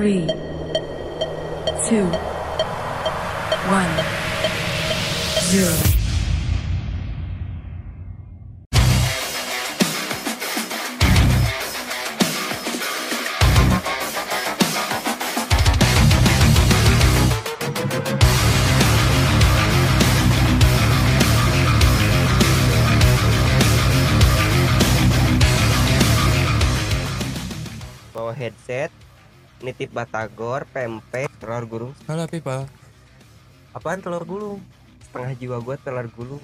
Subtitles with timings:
[0.00, 0.26] three,
[1.86, 2.06] two,
[3.68, 3.92] one,
[5.50, 5.89] zero.
[29.70, 32.66] Nitip batagor pempek telur gulung Halo Pipa,
[33.70, 34.58] Apaan telur gulung?
[35.00, 36.42] setengah jiwa gua telur gulung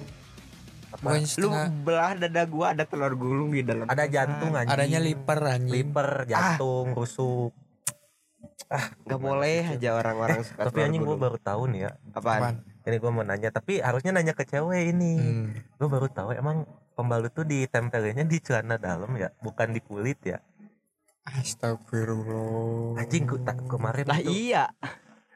[0.97, 4.71] bukannya lu setengah belah dada gua ada telur gulung di dalam Ada jantung anjing.
[4.71, 5.73] adanya liper anjing.
[5.75, 7.51] Liper, jantung, rusuk.
[9.03, 11.23] nggak boleh aja orang-orang suka Tapi anjing gue gulung.
[11.23, 11.91] baru tahu nih ya.
[12.11, 12.55] apaan Apaan?
[12.87, 15.19] Ini gue mau nanya, tapi harusnya nanya ke cewek ini.
[15.19, 15.47] Hmm.
[15.75, 16.63] Gue baru tahu emang
[16.95, 20.39] pembalut tuh ditempelinnya di celana dalam ya, bukan di kulit ya.
[21.27, 23.03] Astagfirullah.
[23.03, 24.31] Anjing gue tak kemarin lah tuh.
[24.31, 24.71] iya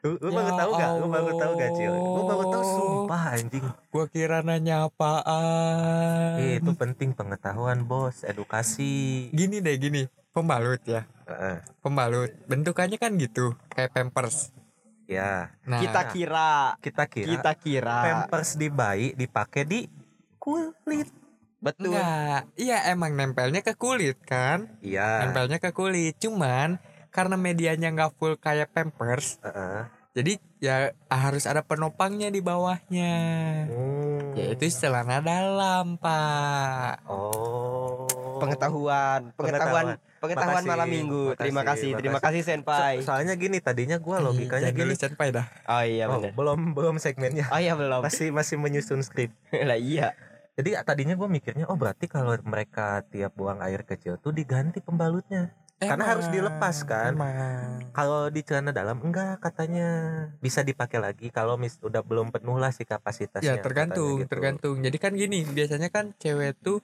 [0.02, 0.90] Lu, lu Ya baru tahu gak?
[0.98, 1.94] Lu baru tahu gak Cil?
[1.94, 3.66] Gue baru tahu sumpah anjing.
[3.94, 6.42] Gua kira nanya apaan.
[6.42, 9.30] Eh, itu penting pengetahuan bos, edukasi.
[9.30, 10.02] Gini deh gini,
[10.34, 11.06] pembalut ya.
[11.30, 11.62] Heeh.
[11.86, 14.50] Pembalut bentukannya kan gitu, kayak pampers.
[15.06, 19.80] ya, Nah, kita kira kita kira kita kira pampers di bayi dipakai di
[20.40, 21.21] kulit.
[21.62, 22.50] Betul enggak.
[22.54, 24.66] Iya emang nempelnya ke kulit kan?
[24.78, 25.24] Iya.
[25.24, 26.18] Nempelnya ke kulit.
[26.18, 29.84] Cuman karena medianya nggak full kayak pampers, Heeh.
[30.12, 33.14] jadi ya harus ada penopangnya di bawahnya.
[33.68, 34.32] Hmm.
[34.32, 37.04] Yaitu celana dalam, Pak.
[37.04, 38.08] Oh.
[38.42, 39.86] pengetahuan pengetahuan
[40.18, 42.26] pengetahuan Makasih, malam minggu terima makasih, kasih terima makasih.
[42.34, 44.94] kasih senpai So- soalnya gini tadinya gua logikanya Jangan gini.
[44.98, 45.46] senpai dah.
[45.68, 47.46] oh iya Oh, belum belum segmennya.
[47.46, 49.30] oh iya belum Masih masih menyusun skrip.
[49.62, 50.18] lah iya
[50.52, 55.56] Jadi tadinya gue mikirnya oh berarti kalau mereka tiap buang air kecil tuh diganti pembalutnya.
[55.82, 57.10] Karena harus dilepas, kan?
[57.10, 57.90] Emang.
[57.90, 59.88] Kalau di celana dalam enggak katanya
[60.38, 63.58] bisa dipakai lagi kalau mis udah belum penuh lah si kapasitasnya.
[63.58, 64.30] Ya tergantung, gitu.
[64.30, 64.76] tergantung.
[64.78, 66.78] Jadi kan gini, biasanya kan cewek tuh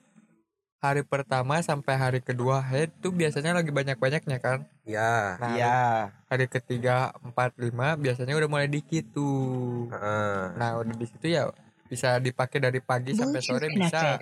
[0.83, 4.67] hari pertama sampai hari kedua head tuh biasanya lagi banyak-banyaknya kan.
[4.83, 5.39] Ya.
[5.39, 5.77] Nah, iya
[6.27, 9.87] hari ketiga, empat, lima biasanya udah mulai dikit tuh.
[9.95, 10.59] Heeh.
[10.59, 11.47] Nah, udah di situ ya
[11.89, 14.21] bisa dipakai dari pagi sampai sore bisa.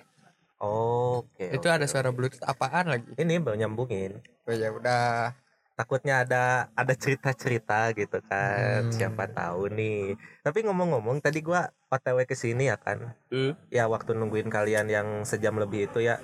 [0.58, 1.54] Oke.
[1.54, 1.92] Itu oke, ada oke.
[1.92, 3.12] suara bluetooth apaan lagi?
[3.14, 4.18] Ini baru nyambungin.
[4.48, 5.36] Oh ya udah.
[5.78, 8.94] takutnya ada ada cerita-cerita gitu kan Hmm.
[8.98, 13.54] siapa tahu nih tapi ngomong-ngomong tadi gua otw ke sini ya kan Hmm.
[13.70, 16.18] ya waktu nungguin kalian yang sejam lebih itu ya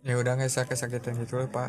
[0.00, 1.68] Ya udah nggak usah kesakitan gitu loh, Pak.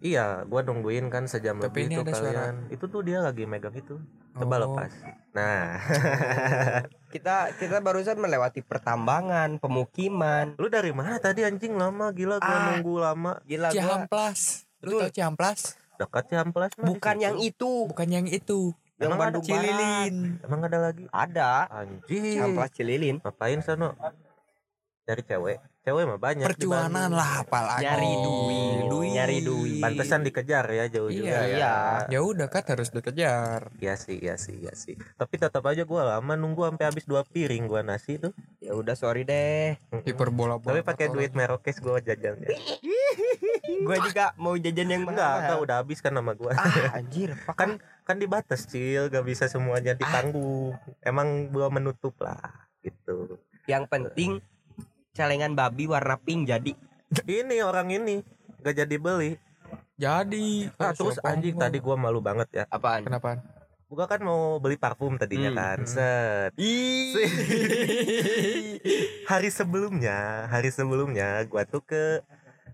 [0.00, 2.26] Iya gua nungguin kan sejam Tapi lebih ini itu ada suara.
[2.44, 2.54] kalian.
[2.68, 3.98] Itu tuh dia lagi megang itu
[4.32, 4.60] coba Oh.
[4.70, 4.92] lepas.
[5.32, 5.78] Nah.
[7.08, 10.52] Kita kita barusan melewati pertambangan pemukiman.
[10.54, 11.72] Lu dari mana tadi anjing?
[11.72, 12.64] Lama gila gua Ah.
[12.70, 13.32] nunggu lama.
[13.42, 13.74] gila gua.
[13.74, 14.40] Ciamplas.
[14.80, 15.60] Lu tau Ciamplas?
[15.96, 16.86] dekat Ciamplas mah.
[16.86, 17.86] Bukan yang itu.
[17.86, 18.70] Bukan yang itu.
[18.96, 19.62] yang Emang ada Bandung Barat.
[19.62, 20.16] Cililin.
[20.40, 21.04] emang ada lagi?
[21.08, 21.50] Ada.
[21.72, 22.34] Anjing.
[22.34, 23.16] Ciamplas Cililin.
[23.18, 23.94] Ngapain sono
[25.08, 27.80] cari cewek cewek mah banyak Perjuangan lah apalagi.
[27.80, 29.10] Nyari duit, duit.
[29.16, 29.80] nyari duit.
[29.80, 31.74] Pantesan dikejar ya jauh Iya, juga iya.
[32.12, 33.72] Ya udah kan harus dikejar.
[33.80, 35.00] Iya sih, iya sih, iya sih.
[35.16, 38.36] Tapi tetap aja gua lama nunggu sampai habis dua piring gua nasi tuh.
[38.60, 42.52] ya udah sorry deh Hiperbola Tapi pakai duit merokes gua jajannya.
[43.88, 46.52] gue juga mau jajan yang Enggak, enggak mahal udah habis kan sama gua.
[46.52, 50.76] ah anjir fuck Kan kan dibatas, Cil, gak bisa semuanya ditanggung.
[51.00, 53.40] Emang gua menutup lah gitu.
[53.64, 54.40] yang penting
[55.18, 56.72] celengan babi warna pink jadi
[57.26, 58.22] Ini orang ini
[58.60, 59.36] gak jadi beli.
[59.96, 60.68] Jadi.
[60.76, 62.64] Ah, kalau terus anjing tadi gua malu banget ya.
[62.68, 63.40] apaan Kenapa?
[63.88, 65.78] Gua kan mau beli parfum tadinya Hmm, kan.
[65.80, 65.88] hmm.
[65.88, 66.50] Set.
[66.54, 67.16] Ih.
[69.26, 72.20] hari sebelumnya hari sebelumnya gua tuh ke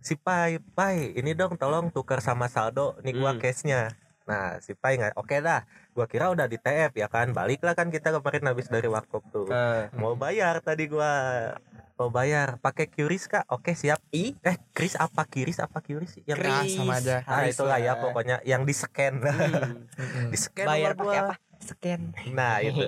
[0.00, 3.40] si Pai Pai ini dong tolong tukar sama saldo nih gua Hmm.
[3.40, 3.88] cash nya
[4.24, 5.62] nah si Pai nggak oke dah
[5.94, 7.30] gua kira udah di TF ya kan?
[7.30, 9.46] Baliklah kan kita kemarin habis dari warkop tuh.
[9.46, 11.54] Eh, mau bayar tadi gua.
[11.94, 12.58] Mau bayar.
[12.58, 14.02] Pakai QRIS kak oke siap.
[14.10, 14.34] I?
[14.42, 15.22] Eh Kris apa?
[15.24, 16.50] Kiris apa QRIS yang Kris.
[16.58, 16.74] Kris.
[16.74, 17.22] sama aja.
[17.22, 18.02] ah Harus itulah ya lah.
[18.02, 18.36] pokoknya.
[18.42, 19.86] Yang di scan Hmm.
[20.02, 20.28] Mm-mm.
[20.28, 21.22] di scan bayar pakai gua.
[21.30, 21.34] apa?
[21.62, 22.00] scan.
[22.34, 22.82] Nah itu.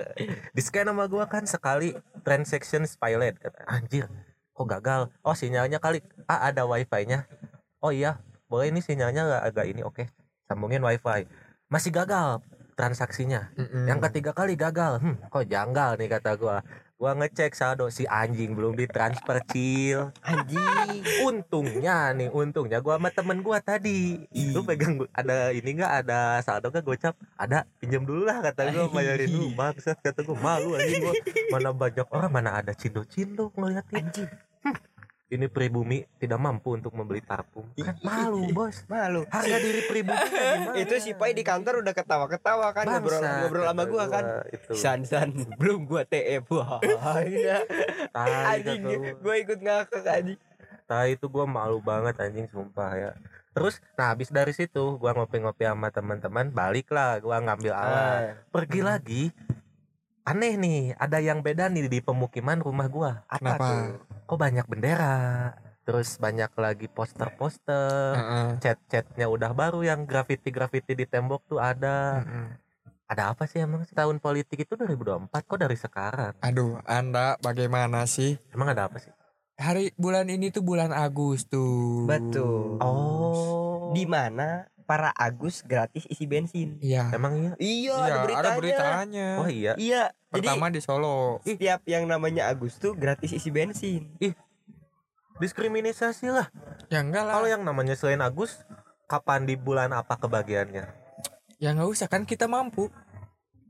[0.51, 3.63] Di scan sama gua kan sekali transaction pilot kata.
[3.65, 4.11] Anjir
[4.51, 5.07] kok gagal?
[5.23, 6.03] Oh sinyalnya kali.
[6.27, 7.23] Ah ada wifi-nya.
[7.79, 8.19] Oh iya.
[8.47, 9.81] Boleh ini sinyalnya agak, agak ini.
[9.81, 10.11] Oke
[10.47, 11.23] sambungin wifi.
[11.67, 12.43] Masih gagal
[12.77, 13.49] transaksinya.
[13.57, 13.89] Mm-mm.
[13.89, 15.01] yang ketiga kali gagal.
[15.01, 16.61] Hmm, kok janggal nih kata gua.
[16.97, 20.13] Gua ngecek saldo si anjing belum ditransfer cil.
[20.21, 21.01] Anjing.
[21.25, 24.21] Untungnya nih untungnya gua sama temen gua tadi.
[24.53, 25.91] Lu pegang gua- ada ini nggak?
[26.05, 29.57] Ada saldo gak gocap ada pinjam dulu lah kata gua bayarin dulu.
[29.57, 31.13] Bangsat kata gua malu anjing gua.
[31.49, 34.05] Mana banyak orang mana ada cindo cindo ngeliatin.
[34.05, 34.29] Anjing
[35.27, 39.27] ini pribumi tidak mampu untuk membeli parfum kan malu bos Malu.
[39.27, 43.65] harga diri pribumi gimana Itu si Pai di kantor udah ketawa-ketawa kan ngobrol Bangsat, ngobrol
[43.67, 44.23] sama gua kan.
[44.55, 46.79] itu San san belum gua TF wah.
[47.27, 47.59] iya.
[48.15, 48.87] Anjing
[49.19, 49.35] gua.
[49.35, 50.39] ikut ngakak anjing.
[50.87, 53.11] tai itu gua malu banget anjing sumpah ya
[53.51, 58.79] terus nah habis dari situ gua ngopi-ngopi sama teman-teman balik lah gua ngambil alat pergi
[58.79, 59.23] lagi
[60.23, 63.67] aneh nih ada yang beda nih di pemukiman rumah gua apa Kenapa?
[63.67, 65.55] tuh kok banyak bendera
[65.87, 68.49] terus banyak lagi poster-poster Heeh.
[68.59, 72.47] cat-catnya udah baru yang graffiti-graffiti di tembok tuh ada Heeh.
[73.07, 73.95] ada apa sih emang sih?
[73.95, 78.35] tahun politik itu 2024 kok dari sekarang Aduh, Anda bagaimana sih?
[78.51, 79.15] emang ada apa sih
[79.57, 82.05] Hari bulan ini tuh bulan Agustus.
[82.05, 82.77] Betul.
[82.77, 86.79] oh Di mana para Agus gratis isi bensin.
[86.79, 87.11] Iya.
[87.11, 88.39] emang iya Iya, Iya, ada beritanya.
[88.39, 89.27] ada beritanya.
[89.35, 91.43] oh iya Iya, Pertama di Solo.
[91.43, 94.15] jadi setiap yang namanya Agus tuh gratis isi bensin.
[95.37, 96.47] diskriminasi lah
[96.87, 97.35] Ya enggak lah.
[97.35, 98.63] kalau yang namanya selain Agus
[99.05, 100.87] kapan di bulan apa kebagiannya
[101.57, 102.87] Ya enggak usah kan kita mampu.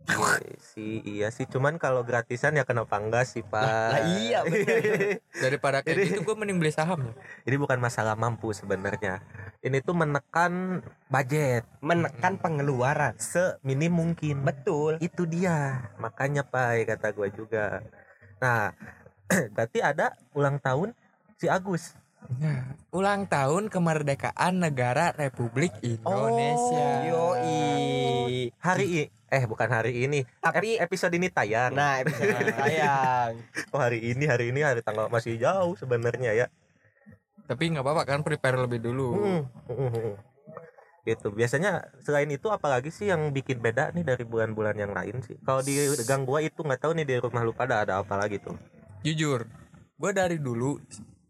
[0.08, 5.20] Iya sih iya sih cuman kalau gratisan ya kenapa enggak sih pak lah iya, bener.
[5.44, 7.14] Daripada kayak gitu gue mending beli saham ya.
[7.44, 9.20] ini bukan masalah mampu sebenarnya
[9.60, 10.80] ini tuh menekan
[11.12, 13.20] budget Menekan pengeluaran.
[13.20, 14.96] seminim mungkin Betul.
[15.04, 17.84] itu dia makanya pak kata gue juga
[18.40, 18.72] nah
[19.56, 20.96] berarti ada ulang tahun
[21.36, 27.08] si Agus Nah, ulang tahun kemerdekaan negara Republik Indonesia.
[27.08, 28.52] Yoi.
[28.60, 33.32] hari i eh bukan hari ini Tapi Ep- episode ini tayang nah episode ini tayang.
[33.76, 36.48] oh hari ini hari ini hari tanggal masih jauh sebenarnya ya
[37.48, 39.08] Tapi nggak apa-apa kan prepare lebih dulu.
[39.16, 39.42] Hmm,
[39.72, 40.14] hmm, hmm.
[41.08, 45.40] gitu biasanya selain itu apalagi sih yang bikin beda nih dari bulan-bulan yang lain sih
[45.40, 48.44] kalau di gang gua itu nggak tahu nih di rumah lu pada ada apa lagi
[48.44, 48.60] tuh
[49.08, 49.48] Jujur,
[49.96, 50.76] gue dari dulu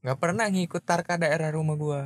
[0.01, 2.01] nggak pernah ngikut tarka daerah rumah gue.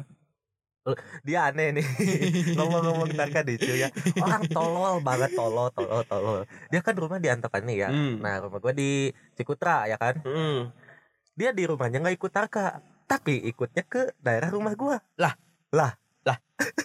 [1.27, 1.85] dia aneh nih
[2.57, 6.39] ngomong-ngomong tarka deh cuy ya orang tolol banget tolol tolol tolol
[6.73, 8.17] dia kan rumah di Antokan nih ya Hmm.
[8.19, 10.73] nah rumah gua di Cikutra ya kan Hmm.
[11.37, 14.97] dia di rumahnya nggak ikut tarka tapi ikutnya ke daerah rumah gua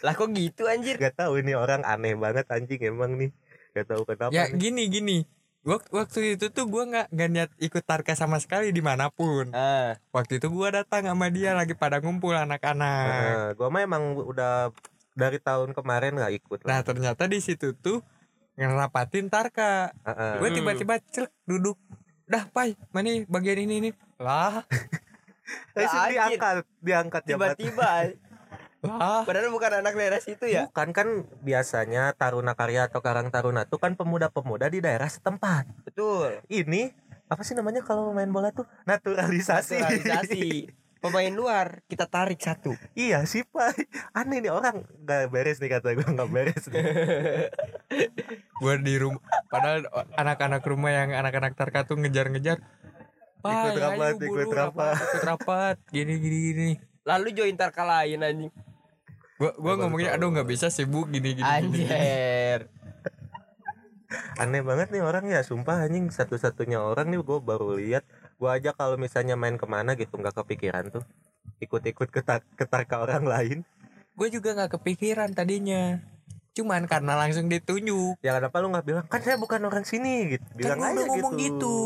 [0.03, 0.97] Lah kok gitu anjir?
[0.97, 3.31] Gak tahu ini orang aneh banget anjing emang nih
[3.77, 4.57] Gak tahu kenapa Ya nih.
[4.57, 5.17] gini gini.
[5.67, 9.51] Waktu, waktu itu tuh gue nggak nggak niat ikut tarka sama sekali di mana pun.
[9.51, 13.07] Ah, Waktu itu gue datang sama dia lagi pada ngumpul anak-anak.
[13.11, 14.71] Nah, gua mah emang udah
[15.13, 16.87] dari tahun kemarin nggak ikut Nah lah.
[16.87, 17.99] ternyata di situ tuh
[18.55, 19.91] ngerapatin tarka.
[20.07, 20.39] Heeh.
[20.39, 20.57] Gue Hmm.
[20.57, 21.77] tiba-tiba celek duduk.
[22.27, 23.95] Dah pai, mana bagian ini nih.
[24.23, 24.63] Lah,
[25.77, 26.11] anjir.
[26.15, 27.91] diangkat, diangkat tiba-tiba.
[28.87, 29.23] Lah.
[29.27, 30.71] Padahal bukan anak daerah situ ya.
[30.71, 31.09] Bukan kan
[31.43, 35.67] biasanya Taruna Karya atau Karang Taruna tuh kan pemuda-pemuda di daerah setempat.
[35.85, 36.41] Betul.
[36.47, 36.95] Ini
[37.27, 39.83] apa sih namanya kalau main bola tuh naturalisasi.
[39.83, 40.47] Naturalisasi.
[40.97, 42.73] Pemain luar kita tarik satu.
[42.97, 43.79] iya sih Pak.
[44.17, 46.83] Aneh nih orang nggak beres nih kata gua nggak beres nih.
[48.63, 49.23] Gue di rumah.
[49.53, 49.87] Padahal
[50.17, 52.59] anak-anak rumah yang anak-anak tarka tuh ngejar-ngejar.
[53.47, 56.69] Ikut rapat, ayo ikut buru, rapat." ikut rapat, gini gini gini.
[57.07, 58.53] Lalu join tarka lain anjing.
[59.37, 61.45] Gua gua Baru ngomongnya aduh nggak bisa sibuk gini gini.
[61.45, 62.69] Anjir.
[64.39, 68.07] aneh banget nih orang ya sumpah anjing satu-satunya orang nih gue baru lihat
[68.39, 71.03] gue aja kalau misalnya main ke mana gitu nggak kepikiran tuh
[71.59, 73.59] ikut-ikut ketar ketarka orang lain
[74.17, 76.01] Gue juga nggak kepikiran tadinya.
[76.57, 78.17] Cuman karena langsung ditunjuk.
[78.25, 80.97] ya kenapa lu nggak bilang kan saya bukan orang sini gitu bilang kan gua aja
[80.97, 81.77] udah ngomong gitu.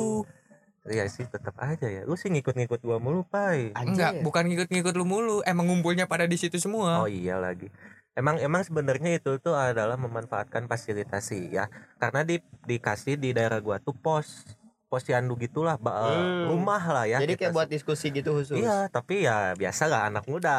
[0.90, 2.02] Iya sih tetap aja ya.
[2.02, 3.70] Lu sih ngikut-ngikut gua mulu pai.
[3.78, 5.38] Enggak, bukan ngikut-ngikut lu mulu.
[5.46, 7.06] Emang ngumpulnya pada di situ semua.
[7.06, 7.70] oh iya lagi.
[8.18, 11.70] Emang emang sebenarnya itu tuh adalah memanfaatkan fasilitasi ya.
[12.02, 14.58] Karena di dikasih di daerah gua tuh pos
[14.90, 16.50] posyandu gitulah ba- eh, Hmm.
[16.50, 18.58] rumah lah ya Jadi kayak kita buat diskusi gitu khusus.
[18.58, 20.50] Iya, tapi ya biasa lah anak muda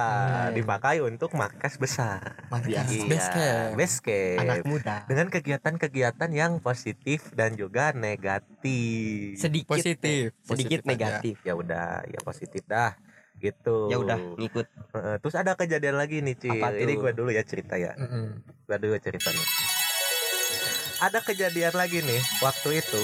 [0.48, 0.56] Hmm.
[0.56, 2.40] dipakai untuk markas besar.
[2.48, 3.28] Markas Iya.
[3.28, 4.40] camp.
[4.40, 4.96] Anak muda.
[5.06, 9.36] Dengan kegiatan-kegiatan yang positif dan juga negatif.
[9.36, 10.32] Sedikit Positif.
[10.40, 10.88] sedikit Positif aja.
[10.88, 11.36] negatif.
[11.44, 12.96] ya udah, ya positif dah.
[13.36, 13.90] Gitu.
[13.90, 14.64] Ya udah ngikut.
[14.96, 16.56] Heeh, Terus ada kejadian lagi nih, tuh?
[16.56, 17.92] Ini gua dulu ya cerita ya.
[17.96, 18.48] Mm-mm.
[18.64, 19.44] Gua dulu ceritanya.
[21.02, 23.02] Ada kejadian lagi nih waktu itu.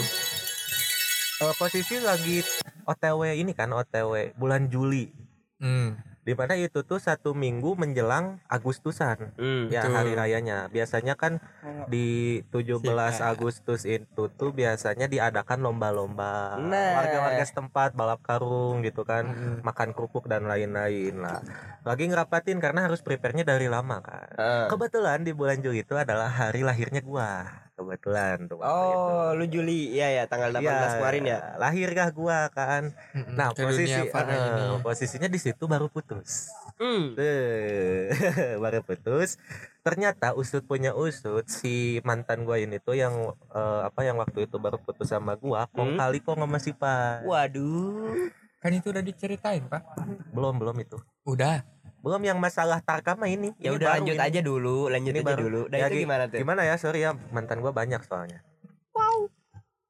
[1.37, 2.41] Eh, posisi lagi
[2.83, 5.09] OTW ini kan OTW bulan Juli
[5.57, 5.97] Hmm.
[6.21, 9.65] di mana itu tuh satu minggu menjelang Agustusan Hmm.
[9.67, 9.95] ya Betul.
[9.95, 11.41] hari rayanya biasanya kan
[11.87, 12.05] di
[12.45, 12.77] 17
[13.15, 13.31] Sika.
[13.31, 17.01] Agustus itu tuh biasanya diadakan lomba-lomba Nah.
[17.01, 19.55] warga-warga setempat balap karung gitu kan Mm-mm.
[19.63, 21.41] makan kerupuk dan lain-lain lah
[21.81, 24.67] lagi ngerapatin karena harus prepare-nya dari lama kan Ah.
[24.67, 28.97] kebetulan di bulan Juli itu adalah hari lahirnya gua kebetulan tuh waktu itu.
[28.97, 29.93] Oh, lu Juli.
[29.93, 31.37] Iya ya, tanggal 18 Iya, kemarin ya.
[31.55, 32.91] lahirkah gua kan
[33.29, 34.81] nah ke posisi ini.
[34.81, 37.17] posisinya di situ baru putus Hmm.
[37.17, 38.09] Eh,
[38.59, 39.41] baru putus
[39.79, 43.13] ternyata usut punya usut si mantan gua ini tuh yang
[43.47, 45.99] eh, apa yang waktu itu baru putus sama gua kong Hmm?
[45.99, 48.29] kali kok sama si Pak Waduh.
[48.57, 49.85] kan itu udah diceritain pak
[50.29, 51.61] belum belum itu udah
[52.07, 54.23] belum yang masalah tarkama ini Ya Ini udah baru lanjut ini.
[54.23, 55.41] aja dulu, lanjut Ini aja baru.
[55.43, 55.61] dulu.
[55.67, 56.37] Dan Ya, itu gi- gimana tuh?
[56.39, 58.39] gimana ya sorry ya mantan gua banyak soalnya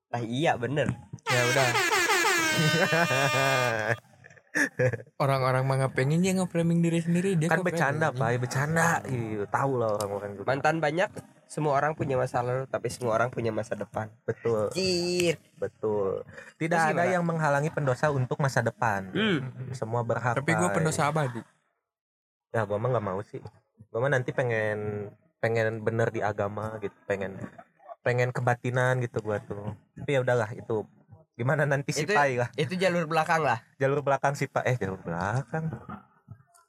[0.08, 0.88] Ah iya bener.
[1.24, 1.68] ya udah
[5.18, 8.22] orang-orang mah nggak pengen dia nge-framing diri sendiri dia kan kok bercanda framing.
[8.34, 11.10] pak bercanda Ih, tahu lah orang-orang juga Mantan banyak,
[11.46, 14.10] semua orang punya masa lalu, tapi semua orang punya masa depan.
[14.24, 15.38] betul Cir.
[15.56, 17.14] betul tidak Terus ada gimana?
[17.14, 19.46] yang menghalangi pendosa untuk masa depan Hmm.
[19.72, 21.42] semua berhak tapi gue pendosa abadi
[22.52, 23.40] ya gua mah nggak mau sih.
[23.92, 27.38] Gua mah nanti pengen pengen bener di agama gitu pengen
[28.02, 29.76] pengen kebatinan gitu gua tuh.
[29.96, 30.84] Tapi ya udahlah itu
[31.38, 32.50] gimana nanti si Itu- Pai lah.
[32.56, 33.60] Itu jalur belakang lah.
[33.78, 34.64] jalur belakang si Pai.
[34.66, 35.70] Eh jalur belakang.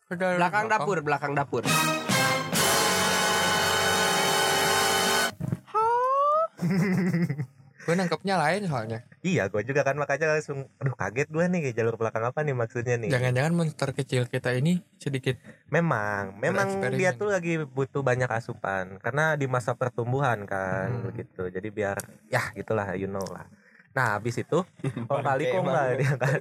[0.08, 1.68] Udah, Belakang dapur, belakang dapur.
[7.78, 11.94] gue nangkepnya lain soalnya iya gua juga kan makanya langsung aduh kaget gua nih jalur
[11.94, 17.28] belakang apa nih maksudnya nih jangan-jangan monster kecil kita ini sedikit Memang, memang dia tuh
[17.28, 21.12] lagi butuh banyak asupan karena di masa pertumbuhan kan Hmm.
[21.12, 21.52] gitu.
[21.52, 22.00] Jadi biar
[22.32, 23.44] ya gitulah you know lah.
[23.92, 24.64] Nah, habis itu
[25.08, 26.40] kong kali kong lah dia kan.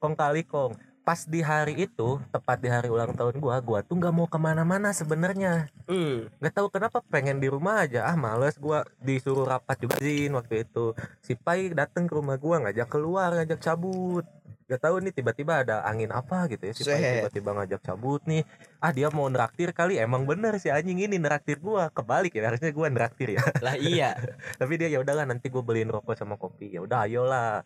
[0.00, 0.72] Kong kali kong.
[1.04, 4.40] Pas di hari itu, tepat di hari ulang tahun gua, gua tuh nggak mau ke
[4.40, 5.68] mana-mana sebenarnya.
[5.84, 6.32] Hmm.
[6.40, 8.08] Nggak tahu kenapa pengen di rumah aja.
[8.08, 10.96] Ah males gua disuruh rapat juga Zin waktu itu.
[11.20, 14.24] Si Pai dateng ke rumah gua ngajak keluar, ngajak cabut.
[14.64, 18.48] Gak tahu nih tiba-tiba ada angin apa gitu ya si Pai tiba-tiba ngajak cabut nih
[18.80, 22.72] ah dia mau neraktir kali emang bener si anjing ini neraktir gua kebalik ya harusnya
[22.72, 24.16] gua neraktir ya Lah iya.
[24.60, 27.60] tapi dia ya udahlah nanti gua beliin rokok sama kopi ya udah ayolah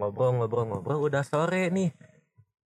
[0.00, 1.92] ngobrol ngobrol ngobrol udah sore nih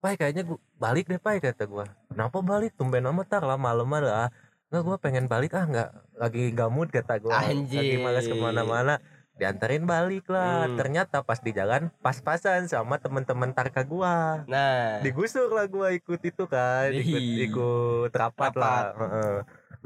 [0.02, 1.86] Pai kayaknya gua balik deh Pai kata gua.
[2.10, 2.74] Kenapa balik?
[2.74, 3.46] Tumben amat tar.
[3.46, 4.28] Lama-lama lah
[4.74, 5.54] nggak gua pengen balik.
[5.54, 5.88] Ah nggak.
[6.18, 7.38] Lagi gamut kata gua.
[7.38, 8.98] Lagi malas ke mana-mana.
[9.38, 10.66] Dianterin balik lah.
[10.66, 10.74] Hmm.
[10.74, 14.42] ternyata pas di jalan pas-pasan sama temen-temen tarka gua.
[14.50, 14.98] Nah.
[15.06, 16.90] digusur lah gua ikut itu kan.
[16.90, 18.58] Ikut ikut rapat, Rapat.
[18.58, 18.82] lah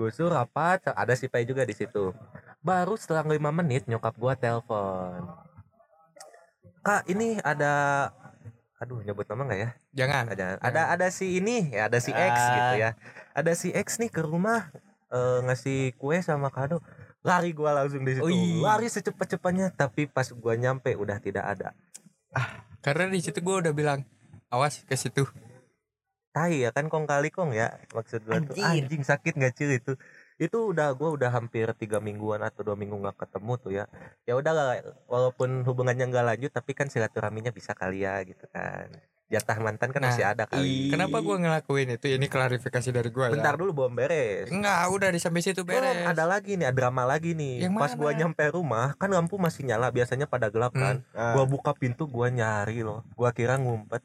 [0.00, 0.80] gusur rapat.
[0.96, 2.16] Ada si Pai juga di situ.
[2.64, 5.28] Baru setelah lima menit nyokap gua telepon.
[6.80, 8.08] Kak ini ada
[8.76, 9.70] aduh nyebut nama nggak ya?
[9.96, 10.24] Jangan.
[10.32, 12.52] Ada ada ada si ini ya ada si X Ah.
[12.52, 12.90] gitu ya.
[13.32, 14.68] Ada si X nih ke rumah
[15.08, 16.84] eh, ngasih kue sama kado.
[17.26, 18.22] Lari gua langsung di situ.
[18.22, 18.62] Ui.
[18.62, 21.72] lari secepat-cepatnya tapi pas gua nyampe udah tidak ada.
[22.84, 24.06] Karena di situ gue udah bilang
[24.46, 25.26] awas ke situ.
[26.30, 28.60] Tai ya kan kong kali kong ya maksud gua tuh.
[28.60, 29.96] Anjing sakit nggak cil itu
[30.36, 33.84] itu udah gua udah hampir tiga mingguan atau dua minggu nggak ketemu tuh ya
[34.28, 34.66] ya udah lah
[35.08, 38.92] walaupun hubungannya nggak lanjut tapi kan silaturahminya bisa kali ya gitu kan
[39.26, 43.24] jatah mantan kan Nah, masih ada kali kenapa gue ngelakuin itu ini klarifikasi dari gue
[43.26, 46.70] ya bentar dulu belum beres enggak udah di sampai situ Belum, beres ada lagi nih,
[46.70, 47.66] ada drama lagi nih.
[47.66, 48.18] Yang Pas gua mana?
[48.22, 51.02] nyampe rumah, kan lampu masih nyala, biasanya pada gelap kan.
[51.10, 51.34] Ah.
[51.34, 53.02] Gua buka pintu, gua nyari loh.
[53.18, 53.98] Gua kira ngumpet.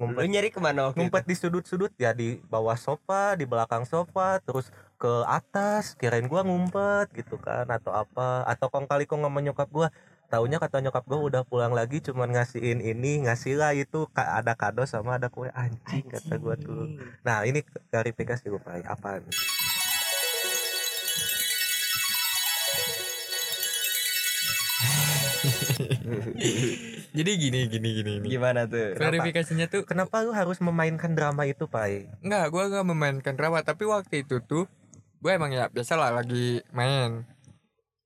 [0.00, 3.84] Lu Ngumpet nyari ke mana waktu ngumpet di sudut-sudut ya di bawah sofa, di belakang
[3.84, 8.48] sofa, terus ke atas, kirain gua ngumpet gitu kan atau apa.
[8.48, 9.92] Atau kong kali kong sama nyokap gua
[10.32, 14.80] Taunya kata nyokap gua udah pulang lagi cuman ngasihin ini, ngasih lah itu ada kado
[14.88, 16.96] sama ada kue anjing kata gua tuh.
[17.20, 17.60] Nah, ini
[17.92, 18.80] klarifikasi gua Pak.
[18.88, 19.28] Apaan?
[27.12, 28.26] jadi gini gini gini gini.
[28.28, 28.96] Gimana tuh?
[28.96, 32.08] klarifikasinya tuh Kenapa lu harus memainkan drama itu, Pai?
[32.20, 33.60] enggak gue gak memainkan drama.
[33.60, 34.64] Tapi waktu itu tuh
[35.20, 37.22] gue emang ya biasa lah lagi main.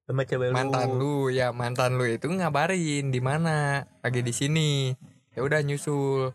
[0.07, 4.95] Sama cewek mantan lu lu ya mantan lu itu ngabarin di mana lagi di sini.
[5.35, 6.31] Ya udah nyusul.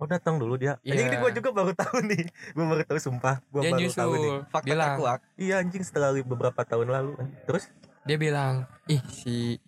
[0.00, 0.80] Oh datang dulu dia.
[0.80, 0.96] Iya.
[0.96, 2.24] anjing ini gua juga baru tahu nih.
[2.56, 3.44] Gua baru tahu sumpah.
[3.52, 4.20] Gua dia baru tahu nih.
[4.24, 4.92] Nyusul Fakta bilang.
[5.36, 7.12] iya anjing setelah beberapa tahun lalu.
[7.44, 7.68] Terus?
[8.08, 9.60] Dia bilang ih si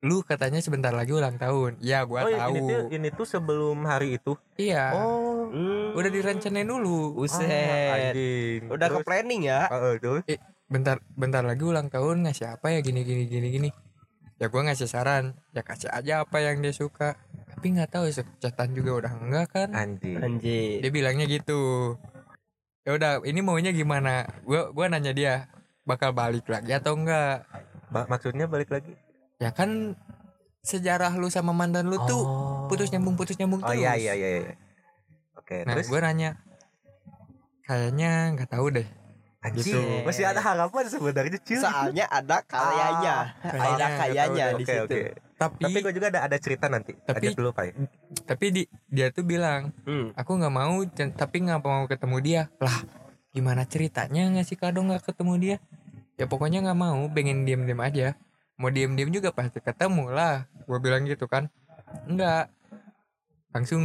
[0.00, 1.76] lu katanya sebentar lagi ulang tahun.
[1.84, 4.32] Ya gua oh tahu ini tuh ini tuh sebelum hari itu?
[4.56, 4.96] Iya.
[4.96, 5.28] Oh.
[5.50, 5.98] Hmm.
[5.98, 7.12] udah direncanain dulu.
[7.12, 7.90] Ah, Buset.
[8.14, 8.60] anjing.
[8.70, 9.66] Udah ke Terus, planning ya?
[9.66, 10.22] ah, eh, terus
[10.70, 12.24] bentar bentar lagi ulang tahun.
[12.24, 12.80] Ngasih apa ya?
[12.80, 13.70] Gini gini gini gini.
[14.40, 15.36] Ya gua ngasih saran.
[15.52, 17.18] Ya kasih aja apa yang dia suka.
[17.52, 18.08] Tapi nggak tahu
[18.40, 19.68] chatan juga udah enggak kan?
[19.76, 20.16] Anjing.
[20.16, 20.80] Anjir.
[20.80, 21.92] dia bilangnya gitu.
[22.88, 24.24] Ya udah ini maunya gimana?
[24.48, 25.52] Gua gua nanya dia
[25.84, 27.44] bakal balik lagi atau enggak?
[27.92, 28.94] Ba- maksudnya balik lagi
[29.40, 29.96] ya kan
[30.60, 32.68] sejarah lu sama mantan lu tuh Oh.
[32.68, 34.54] putus nyambung putus nyambung oh terus iya iya iya iya.
[35.34, 36.36] oke nah terus gua nanya
[37.62, 38.88] kayaknya nggak tahu deh
[39.40, 40.04] Anjing, Gitu.
[40.04, 41.64] masih ada harapan sebenarnya Cil.
[41.64, 44.84] Soalnya ada kayanya, ada Kayaknya, kayanya di Oke situ.
[44.84, 45.00] oke.
[45.34, 46.92] tapi Tapi gue juga ada ada cerita nanti.
[46.92, 47.72] Tapi- Lanjut dulu Pak.
[48.28, 50.12] tapi di, dia tuh bilang Hmm.
[50.12, 52.84] aku nggak mau tapi nggak mau ketemu dia lah
[53.30, 55.56] gimana ceritanya ngasih kado nggak ketemu dia
[56.14, 58.20] ya pokoknya nggak mau pengen diem aja
[58.60, 60.44] mau diem diem juga pasti ketemu lah.
[60.68, 61.48] Gue bilang gitu kan.
[62.04, 62.52] Enggak.
[63.56, 63.82] Langsung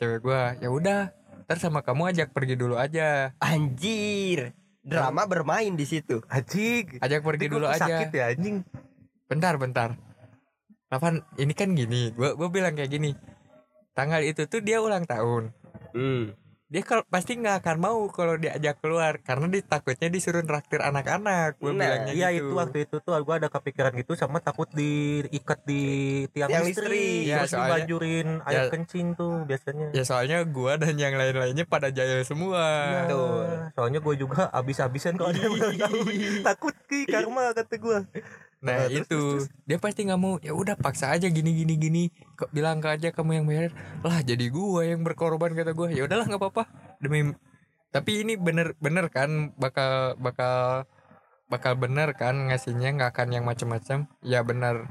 [0.00, 1.12] cewek gue ya udah
[1.44, 3.36] ntar sama kamu ajak pergi dulu aja.
[3.42, 6.24] Anjir, drama bermain di situ.
[6.32, 6.96] Anjing.
[7.04, 7.84] ajak pergi dulu aja.
[7.84, 8.64] Sakit ya anjing.
[9.28, 9.94] bentar bentar.
[10.90, 12.10] Ravan ini kan gini.
[12.16, 13.12] Gue gue bilang kayak gini.
[13.92, 15.52] Tanggal itu tuh dia ulang tahun.
[15.92, 16.39] Hmm.
[16.70, 21.58] Dia kalau pasti nggak akan mau kalau diajak keluar karena dia takutnya disuruh traktir anak-anak
[21.58, 24.70] gue Nah, bilangnya Iya gitu itu waktu itu tuh gue ada kepikiran gitu sama takut
[24.70, 25.82] diikat di
[26.28, 27.26] tiang, Tiang listrik, listrik.
[27.26, 29.86] Ya, terus soalnya- dibanjurin air ya- kencing tuh biasanya.
[29.90, 33.44] ya soalnya gue dan yang lain-lainnya pada jahil semua Iya, Betul.
[33.72, 35.50] Soalnya gue juga abis-abisan kalau ada yang
[35.82, 36.14] tahun.
[36.44, 37.98] Takut ki karma kata gue.
[38.60, 39.22] Nah Nah, terus, itu.
[39.64, 42.02] dia pasti nggak mau ya udah paksa aja gini gini gini.
[42.36, 43.70] Kok bilang ke aja kamu yang bayar?
[44.04, 46.64] Lah jadi gue yang berkorban kata gue ya udahlah nggak apa-apa.
[47.00, 47.32] Demi
[47.90, 50.84] tapi ini bener bener kan bakal bakal
[51.50, 54.86] bakal bener kan ngasihnya nggak akan yang macam-macam ya bener.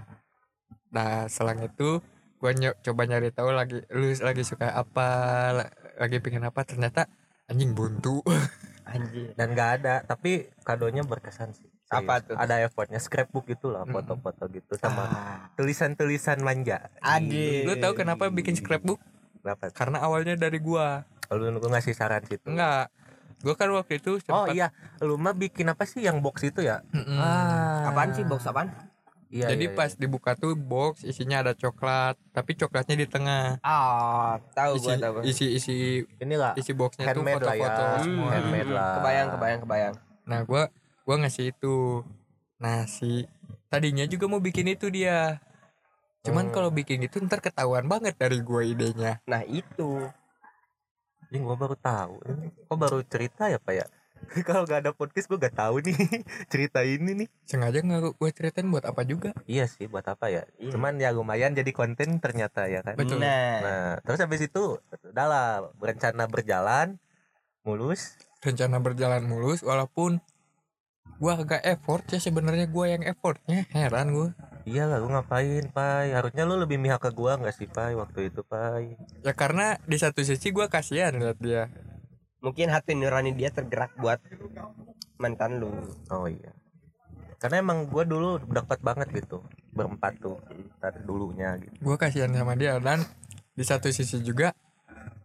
[0.89, 2.01] Nah selang itu
[2.41, 5.07] gue coba nyari tahu lagi lu lagi suka apa
[5.53, 7.05] la- lagi pengen apa ternyata
[7.45, 8.25] anjing buntu.
[8.89, 9.37] Anjir.
[9.37, 11.68] Dan gak ada, tapi kadonya berkesan sih.
[11.89, 12.35] Apa tuh?
[12.35, 15.49] Ada effortnya scrapbook gitu lah, foto-foto gitu sama Ah.
[15.55, 16.85] tulisan-tulisan manja.
[16.99, 17.65] Anjir.
[17.65, 19.01] lu tahu kenapa bikin scrapbook
[19.39, 19.71] Kenapa?
[19.71, 22.45] karena awalnya dari gua Lu, lu ngasih saran situ.
[22.45, 22.93] enggak
[23.39, 24.69] gua kan waktu itu Oh sempat iya,
[24.99, 26.85] lu mah bikin apa sih yang box itu ya?
[26.89, 27.15] Mm-mm.
[27.15, 27.89] Ah.
[27.89, 28.69] Apaan sih box apaan?
[29.27, 29.99] Iya, jadi iya, pas iya.
[29.99, 35.15] dibuka tuh box isinya ada coklat tapi coklatnya di tengah Ah, tahu isi gua tahu.
[35.23, 35.75] isi isi
[36.17, 38.33] inilah isi boxnya tuh ya, foto-foto semua Hmm.
[38.35, 38.93] handmade lah.
[38.95, 39.93] Kebayang, kebayang, kebayang.
[40.23, 40.63] nah gua
[41.09, 42.05] gua ngasih itu
[42.55, 43.25] nah si
[43.65, 45.41] tadinya juga mau bikin itu dia
[46.21, 46.53] cuman Hmm.
[46.53, 50.05] kalau bikin itu ntar ketahuan banget dari gua idenya Nah, itu.
[51.25, 52.13] Ini gua baru tahu.
[52.65, 53.85] Kok baru cerita ya pak ya?
[54.43, 55.95] Kalau gak ada podcast gue gak tahu nih
[56.51, 57.27] cerita ini nih.
[57.47, 60.43] sengaja nggak gue ceritain buat apa juga Iya sih buat apa ya?
[60.59, 60.75] Iya.
[60.75, 62.99] Cuman ya lumayan jadi konten ternyata ya kan.
[62.99, 63.23] Betul.
[63.23, 64.75] Nah, Nah terus habis itu
[65.07, 65.47] udah lah
[65.79, 66.99] berencana berjalan
[67.63, 68.19] mulus.
[68.39, 70.19] rencana berjalan mulus walaupun
[71.17, 74.29] gua agak effort ya sebenarnya gua yang effortnya heran gua
[74.69, 76.13] Iya lah lu ngapain pai?
[76.13, 78.93] Harusnya lu lebih mihak ke gua nggak sih pai waktu itu pai?
[79.25, 81.73] ya karena di satu sisi gua kasihan lihat dia
[82.37, 84.21] mungkin hati nurani dia tergerak buat
[85.17, 85.73] mantan lu.
[86.13, 86.53] Oh iya.
[87.41, 89.41] Karena emang gua dulu dekat banget gitu
[89.73, 90.37] berempat tuh
[90.81, 91.71] dari dulunya gitu.
[91.71, 93.05] gue kasihan sama dia dan
[93.53, 94.51] di satu sisi juga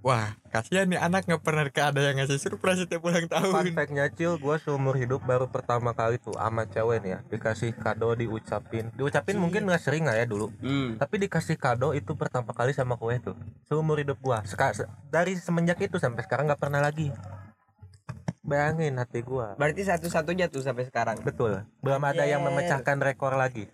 [0.04, 3.72] wah kasihan nih anak nggak pernah ke ada yang ngasih surprise setiap ulang Fun tahun
[3.72, 8.12] fact-nya Cil, gue seumur hidup baru pertama kali tuh sama cewek nih ya Dikasih kado,
[8.12, 8.92] diucapin.
[8.92, 10.52] Diucapin mungkin gak sering lah ya dulu.
[10.60, 11.00] Hmm.
[11.00, 13.32] Tapi dikasih kado itu pertama kali sama kue tuh
[13.64, 14.44] Seumur hidup gua.
[14.44, 17.08] Seka se- Dari semenjak itu sampai sekarang gak pernah lagi.
[18.44, 19.56] Bayangin hati gua.
[19.56, 21.16] Berarti satu-satunya tuh sampai sekarang.
[21.24, 21.64] Betul.
[21.80, 23.72] Belum ada yang memecahkan rekor lagi.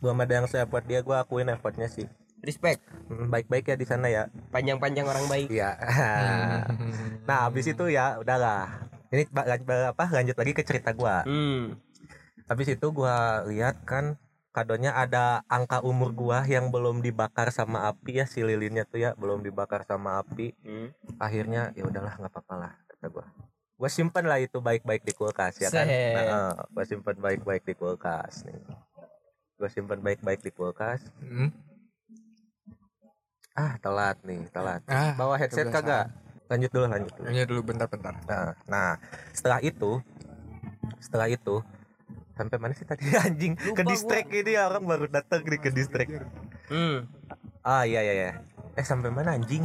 [0.00, 2.08] Belum ada yang se-effort dia Gua akuin effortnya sih
[2.40, 2.80] Respect.
[3.08, 5.48] Hmm, Baik-baik ya di sana ya Panjang-panjang orang baik.
[5.48, 6.62] Iya Hmm.
[7.28, 9.24] Nah habis itu ya udahlah Ini
[9.88, 11.76] apa lanjut lagi ke cerita gua Hmm.
[12.44, 14.16] habis itu gua lihat kan
[14.50, 19.12] kadonya ada angka umur gua yang belum dibakar sama api ya si lilinnya tuh ya
[19.14, 20.88] belum dibakar sama api Hmm.
[21.16, 23.26] akhirnya ya udahlah nggak apa-apa lah kata gua
[23.76, 27.74] gua simpen lah itu baik-baik di kulkas ya kan nah, eh, gua simpen baik-baik di
[27.76, 28.56] kulkas nih
[29.56, 31.52] gua simpen baik-baik di kulkas Hmm.
[33.58, 34.80] Ah telat nih telat.
[34.86, 36.14] Ah bawa headset kagak?
[36.46, 37.26] Lanjut dulu lanjut dulu.
[37.26, 38.14] Hanya dulu bentar-bentar.
[38.24, 38.90] Nah, nah
[39.34, 39.98] setelah itu
[41.02, 41.60] setelah itu
[42.38, 43.02] sampai mana sih tadi?
[43.26, 46.08] Anjing ke Lupa distrik ini orang baru datang nih ke distrik
[46.68, 47.08] Hmm.
[47.64, 48.32] Ah iya iya iya.
[48.76, 49.64] Eh sampai mana anjing?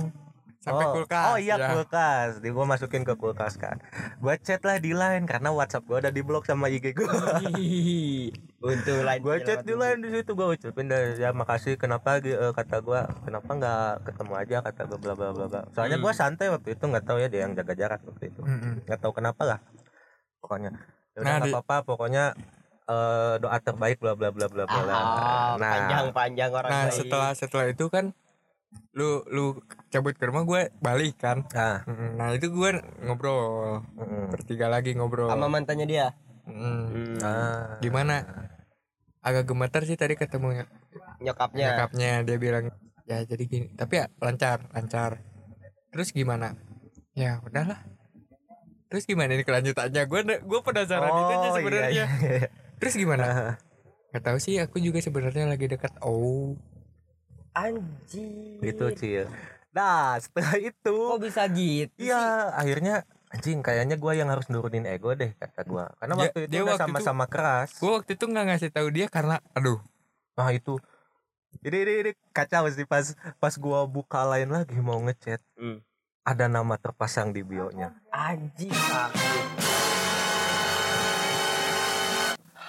[0.64, 1.68] Sampai oh, kulkas Oh iya ya.
[1.70, 2.40] kulkas.
[2.40, 3.84] Di gua masukin ke kulkas kan.
[4.18, 7.12] Gua chat lah di line karena WhatsApp gua udah diblok sama IG gua.
[8.64, 9.20] Untuk lain.
[9.20, 13.04] gua chat di line di situ gua ucapin dah ya makasih kenapa eh, kata gua
[13.22, 15.62] kenapa nggak ketemu aja kata gua bla bla bla bla.
[15.70, 16.06] Soalnya Hmm.
[16.06, 18.42] gua santai waktu itu nggak tahu ya dia yang jaga jarak waktu itu.
[18.42, 18.88] Mm-mm.
[18.88, 19.60] Nggak tahu kenapa lah.
[20.40, 20.72] Pokoknya
[21.12, 22.24] ya udah Nah, nggak di- apa-apa pokoknya
[22.84, 24.80] eh, doa terbaik bla bla bla bla bla.
[24.92, 26.98] Ah, panjang-panjang orang nah baik.
[26.98, 28.12] setelah setelah itu kan
[28.94, 29.58] lu lu
[29.90, 31.42] cabut ke rumah gue balik kan.
[31.50, 31.82] Nah,
[32.14, 32.70] nah itu gue
[33.02, 33.82] ngobrol.
[33.98, 35.34] Mm, bertiga lagi ngobrol.
[35.34, 36.08] Sama mantannya dia.
[36.46, 36.54] Mm.
[36.54, 37.18] Hmm.
[37.26, 37.82] ah.
[37.82, 38.22] gimana?
[39.24, 40.68] Agak gemeter sih tadi ketemu
[41.24, 41.74] Nyokapnya.
[41.74, 42.70] nyokapnya dia bilang
[43.10, 43.68] ya jadi gini.
[43.74, 45.26] Tapi ya lancar lancar.
[45.90, 46.54] Terus gimana?
[47.18, 47.82] Ya udahlah.
[48.94, 50.06] Terus gimana nih kelanjutannya?
[50.06, 51.90] Gue gue penasaran itu aja Oh, sebenarnya.
[51.90, 52.48] iya, iya.
[52.78, 53.26] terus gimana?
[53.26, 53.54] Nah,
[54.14, 55.98] nggak tahu sih aku juga sebenarnya lagi dekat.
[56.06, 56.54] Oh
[57.54, 58.60] Anjir.
[58.60, 59.26] gitu Cil
[59.70, 61.98] nah setelah itu Kok bisa gitu?
[61.98, 66.52] iya akhirnya anjing kayaknya gua yang harus nurunin ego deh kata gua karena waktu itu
[66.52, 69.82] dia udah itu- sama-sama keras gue waktu itu nggak ngasih tahu dia karena aduh
[70.34, 70.78] nah itu
[71.60, 75.82] ini, ini, ini kacau sih pas pas gua buka lain lagi mau ngechat Hmm.
[76.24, 79.73] ada nama terpasang di bionya Anjing sakit.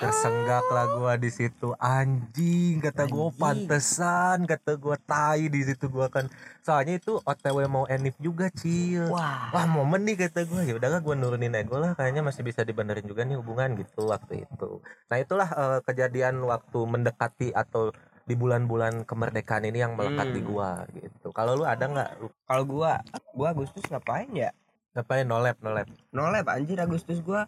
[0.05, 3.41] Tersenggak lah gua di situ anjing kata gua Anjing.
[3.41, 6.29] pantesan kata gua tai di situ gua kan
[6.61, 9.49] soalnya itu otw mau enif juga cil Wah.
[9.49, 13.05] wah momen nih kata gue ya udahlah gue nurunin ego lah kayaknya masih bisa dibenerin
[13.05, 17.93] juga nih hubungan gitu waktu itu nah itulah eh, kejadian waktu mendekati atau
[18.25, 20.49] di bulan-bulan kemerdekaan ini yang melekat di Hmm.
[20.49, 22.11] gua gitu kalau lu ada nggak
[22.45, 23.01] Kalau gua,
[23.33, 24.53] gua Agustus ngapain ya?
[24.93, 27.45] ngapain nolep nolep Nolep anjir Agustus gua.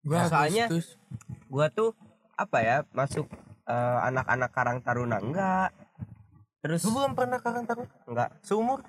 [0.00, 0.96] Gue Nah, soalnya- Agustus
[1.46, 1.96] Gua tuh
[2.34, 2.76] apa ya?
[2.90, 3.24] Masuk
[3.64, 5.72] eh, anak-anak Karang Taruna enggak.
[6.58, 8.30] Terus lu belum pernah kakak taruh enggak.
[8.40, 8.84] seumur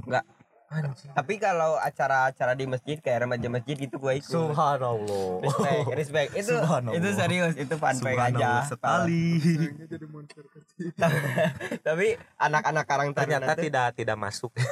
[0.00, 0.24] Enggak.
[0.68, 4.24] anjing Tapi kalau acara-acara di masjid kayak remaja masjid itu gua ikut.
[4.24, 6.30] subhanallah respect, respect.
[6.34, 6.96] Itu Subhanallah.
[6.96, 8.64] itu serius, itu fun fact aja.
[8.64, 9.26] Subhanallah sekali
[11.86, 14.50] Tapi anak-anak Karang Taruna ternyata tuh tidak tidak masuk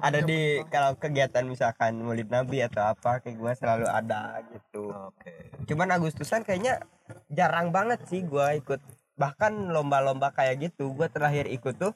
[0.00, 4.92] ada di kalau kegiatan misalkan Maulid Nabi atau apa kayak gua selalu ada gitu.
[4.92, 5.32] oke.
[5.68, 6.84] Cuman Agustusan kayaknya
[7.32, 8.80] jarang banget sih gua ikut.
[9.16, 11.92] Bahkan lomba-lomba kayak gitu gua terakhir ikut tuh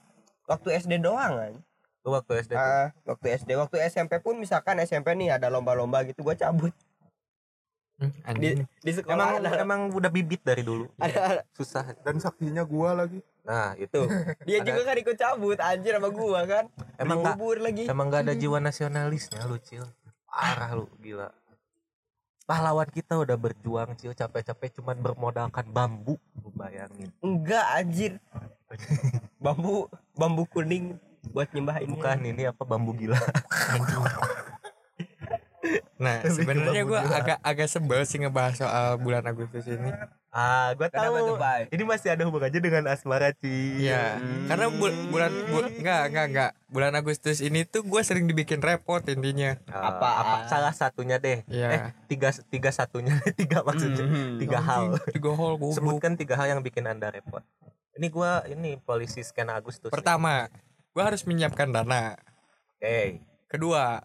[0.49, 1.55] waktu SD doang kan.
[2.01, 2.65] waktu SD tuh?
[2.65, 6.73] Ah, waktu SD, waktu SMP pun misalkan SMP nih ada lomba-lomba gitu gua cabut.
[8.01, 10.89] Hmm, di di sekolah emang ada, emang udah bibit dari dulu.
[10.97, 11.93] Ada, susah.
[12.01, 14.01] Dan saktinya gua lagi nah itu.
[14.49, 16.65] Dia Ada- juga kan ikut cabut anjir sama gua kan.
[16.97, 17.89] Emang bubur lagi.
[17.89, 19.85] Emang gak ada jiwa nasionalisnya lu Cil.
[20.27, 21.31] Parah lu gila.
[22.45, 24.13] Pahlawan kita udah berjuang Cil.
[24.13, 26.19] Capek-capek cuman bermodalkan bambu.
[26.41, 27.11] Lu bayangin.
[27.23, 28.13] Enggak anjir.
[29.39, 30.99] Bambu bambu kuning
[31.31, 31.91] buat nyembah ini.
[31.95, 33.19] Bukan ini apa bambu gila.
[36.01, 37.13] Nah sebenarnya gue gila.
[37.13, 39.93] agak agak sebel sih ngebahas soal bulan Agustus ini
[40.31, 41.63] Ah gue Kenapa tuh, tahu Bay?
[41.69, 44.47] Ini masih ada hubungannya dengan asmara Cil Iya, Hmm.
[44.47, 49.03] karena bul- bulan bul- enggak enggak enggak bulan Agustus ini tuh gue sering dibikin repot
[49.05, 49.59] intinya.
[49.67, 50.09] Ah, Apa?
[50.17, 51.69] apa salah satunya deh Iya.
[51.69, 54.39] Eh tiga, tiga satunya Tiga maksudnya Hmm.
[54.39, 55.75] Tiga hal Tiga hal goblok.
[55.75, 57.43] Sebutkan tiga hal yang bikin anda repot
[57.93, 60.47] Ini gua ini polisi skena Agustus Pertama,
[60.91, 62.15] gue harus menyiapkan dana.
[62.73, 63.99] Oke Kedua,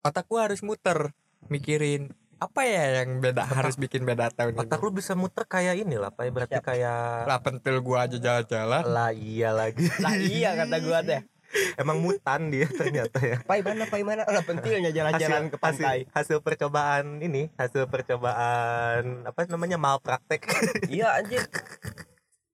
[0.00, 1.12] otak gue harus muter
[1.46, 4.60] mikirin apa ya yang beda harus bikin beda tahun ini.
[4.62, 6.30] Otak lu bisa muter kayak ini lah Pak.
[6.30, 6.66] Berarti Siap.
[6.70, 8.82] kayak Lah pentil gue aja jalan-jalan.
[8.86, 9.90] Lah iya lagi.
[9.98, 11.22] Lah iya kata gua teh
[11.80, 13.40] Emang mutan dia ternyata ya.
[13.42, 16.06] Pai mana pai mana lah pentilnya jalan-jalan ke pantai.
[16.12, 20.46] hasil, hasil percobaan ini hasil percobaan apa namanya malpraktek.
[20.94, 21.42] Iya anjir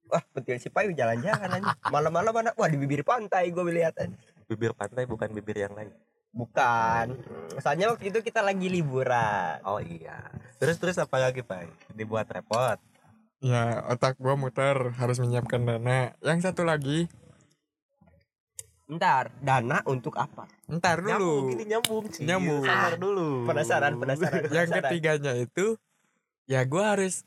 [0.08, 2.50] wah pentil si pai jalan-jalan anjir malam-malam mana?
[2.54, 4.20] Wah di bibir pantai gua lihat anjir.
[4.44, 5.90] bibir pantai bukan bibir yang lain
[6.34, 7.14] bukan.
[7.62, 9.62] Soalnya waktu itu kita lagi liburan.
[9.62, 10.18] Oh iya.
[10.58, 11.64] Terus terus apa lagi pak?
[11.94, 12.76] Dibuat repot?
[13.38, 16.12] Ya otak gue muter harus menyiapkan dana.
[16.20, 17.06] Yang satu lagi,
[18.84, 20.44] ntar dana untuk apa?
[20.64, 21.54] Ntar nyambung dulu.
[21.56, 22.64] ini nyambung sih Nyambung.
[22.64, 23.28] sabar dulu.
[23.44, 24.90] Penasaran penasaran yang penasaran.
[24.90, 25.76] ketiganya itu
[26.44, 27.24] ya gue harus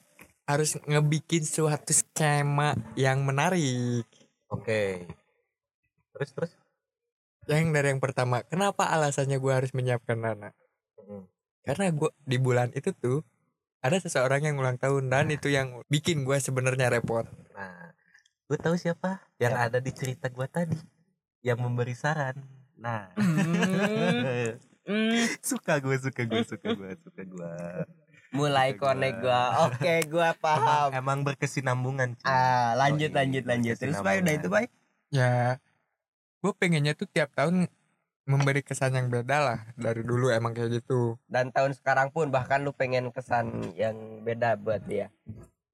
[0.48, 4.06] harus ngebikin suatu skema yang menarik.
[4.50, 5.06] Oke.
[6.16, 6.52] Terus terus
[7.50, 10.52] yang dari yang pertama kenapa alasannya gue harus menyiapkan dana
[11.00, 11.24] Mm.
[11.64, 13.24] karena gue di bulan itu tuh
[13.80, 17.24] ada seseorang yang ulang tahun dan itu yang bikin gue sebenarnya repot.
[17.54, 17.96] Nah
[18.44, 19.24] gue tahu siapa?
[19.38, 19.64] Yang Ya.
[19.64, 20.76] ada di cerita gue tadi
[21.42, 22.36] yang memberi saran.
[22.76, 23.08] Nah.
[23.16, 24.44] Hmm,
[25.46, 27.52] suka gue suka gue suka gue suka gue
[28.30, 29.66] mulai connect gua.
[29.66, 30.92] oke gua paham.
[30.92, 32.28] emang berkesinambungan cuy.
[32.28, 33.76] ah lanjut Oh, iya, lanjut lanjut.
[33.78, 34.68] Terus pai udah itu pai
[35.08, 35.56] ya
[36.48, 37.68] gue pengennya tuh tiap tahun
[38.24, 42.64] memberi kesan yang beda lah dari dulu emang kayak gitu dan tahun sekarang pun bahkan
[42.64, 45.12] lu pengen kesan yang beda buat dia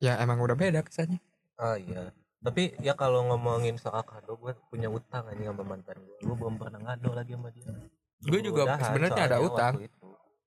[0.02, 1.22] ya emang udah beda kesannya
[1.62, 2.10] Oh iya.
[2.44, 6.18] Tapi ya kalau ngomongin soal kado gue punya utang aja sama mantan gue.
[6.20, 7.72] Gue belum pernah ngado lagi sama dia.
[8.20, 9.74] Gue juga sebenarnya ada utang.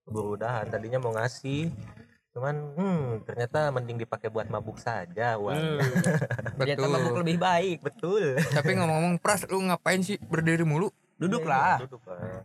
[0.04, 1.72] Keburu udahan tadinya mau ngasih.
[2.36, 5.56] Cuman hmm ternyata mending dipakai buat mabuk saja uang.
[5.56, 5.80] Hmm.
[6.60, 8.36] Betul mabuk lebih baik Betul.
[8.52, 12.44] tapi ngomong-ngomong pras lu ngapain sih berdiri mulu duduklah Duduk lah.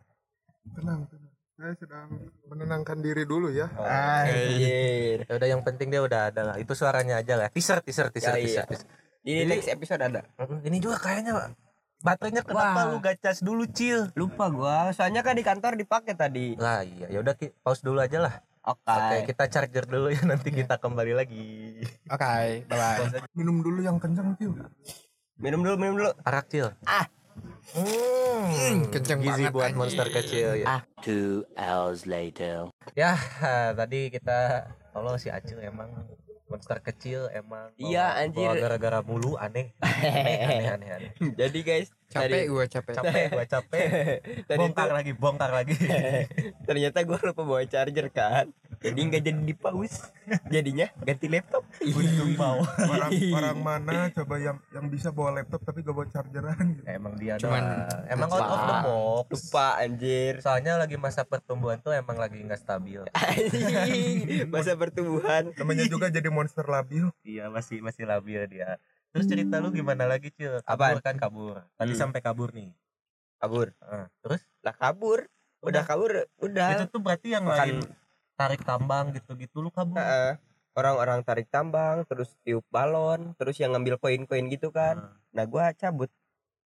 [0.72, 2.08] tenang tenang saya sedang
[2.48, 3.84] menenangkan diri dulu ya Oh.
[3.84, 6.56] anjir Ya udah yang penting dia udah ada lah.
[6.56, 7.52] Itu suaranya aja lah.
[7.52, 8.64] Teaser teaser teaser Ya, iya.
[8.64, 8.88] teaser.
[9.22, 10.24] Jadi- next episode ada
[10.64, 11.52] Ini juga kayaknya
[12.02, 12.90] baterainya kenapa Wah.
[12.90, 17.06] lu gak cas dulu cil lupa gua soalnya kan di kantor dipakai tadi lah iya
[17.08, 21.14] ya udah pause dulu aja lah oke oke kita charger dulu ya nanti kita kembali
[21.14, 23.24] lagi Oke, bye bye.
[23.34, 24.54] Minum dulu yang kencang Cil
[25.36, 27.10] minum dulu minum dulu arak cil Ah.
[27.74, 29.80] hmm, kenceng gizi banget, buat anjing.
[29.80, 32.70] monster kecil ya Two hours later.
[32.94, 33.18] ya
[33.74, 35.90] tadi kita kalau si Acil emang
[36.52, 38.60] monster kecil emang Iya, bawa- anjir.
[38.60, 41.12] gara-gara mulu aneh aneh aneh aneh, aneh.
[41.34, 42.94] jadi guys Capek tadi- gua capek.
[42.94, 43.88] capek gua capek
[44.52, 45.76] tadi bongkar tuh lagi bongkar lagi
[46.68, 50.10] ternyata gua lupa bawa charger kan jadi nggak jadi di pause
[50.54, 51.62] jadinya ganti laptop.
[51.80, 56.58] Untung mau orang orang mana coba yang yang bisa bawa laptop tapi gak bawa chargeran?
[56.74, 56.84] Gitu.
[56.88, 58.06] emang dia Cuman doang.
[58.10, 58.80] emang out of the lupa.
[58.84, 59.28] box.
[59.32, 60.34] Lupa anjir.
[60.40, 63.06] Soalnya lagi masa pertumbuhan tuh emang lagi nggak stabil.
[64.50, 65.52] Masa pertumbuhan.
[65.54, 67.10] Namanya juga jadi monster labil.
[67.22, 68.82] Iya masih masih labil dia.
[69.12, 70.58] Terus cerita lu gimana lagi cil?
[70.60, 70.74] Kabur.
[70.90, 70.98] Apaan?
[71.00, 71.56] kan kabur.
[71.76, 72.02] Tadi Hmm.
[72.02, 72.72] sampai kabur nih.
[73.38, 73.74] Kabur?
[73.80, 74.42] Ah, terus?
[74.62, 75.28] Lah kabur.
[75.62, 75.84] Udah.
[75.84, 76.68] kabur udah.
[76.74, 77.78] Itu tuh berarti yang Makan- lain
[78.42, 79.62] tarik tambang gitu-gitu.
[79.62, 80.02] Lu kabur.
[80.02, 80.42] Heeh.
[80.72, 85.04] orang-orang tarik tambang terus tiup balon terus yang ngambil koin-koin gitu kan.
[85.04, 85.20] Ah.
[85.36, 86.08] nah gua cabut.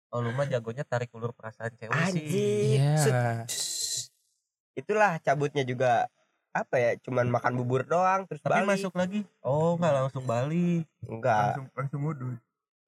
[0.09, 2.25] Oh lu mah jagonya tarik ulur perasaan cewek sih.
[2.25, 3.44] Anjir Iya.
[4.72, 6.09] Itulah cabutnya juga
[6.53, 8.81] apa ya cuman makan bubur doang terus tapi balik.
[8.81, 9.20] masuk lagi?
[9.44, 10.85] Oh nggak langsung balik.
[11.05, 12.33] Enggak langsung langsung wudhu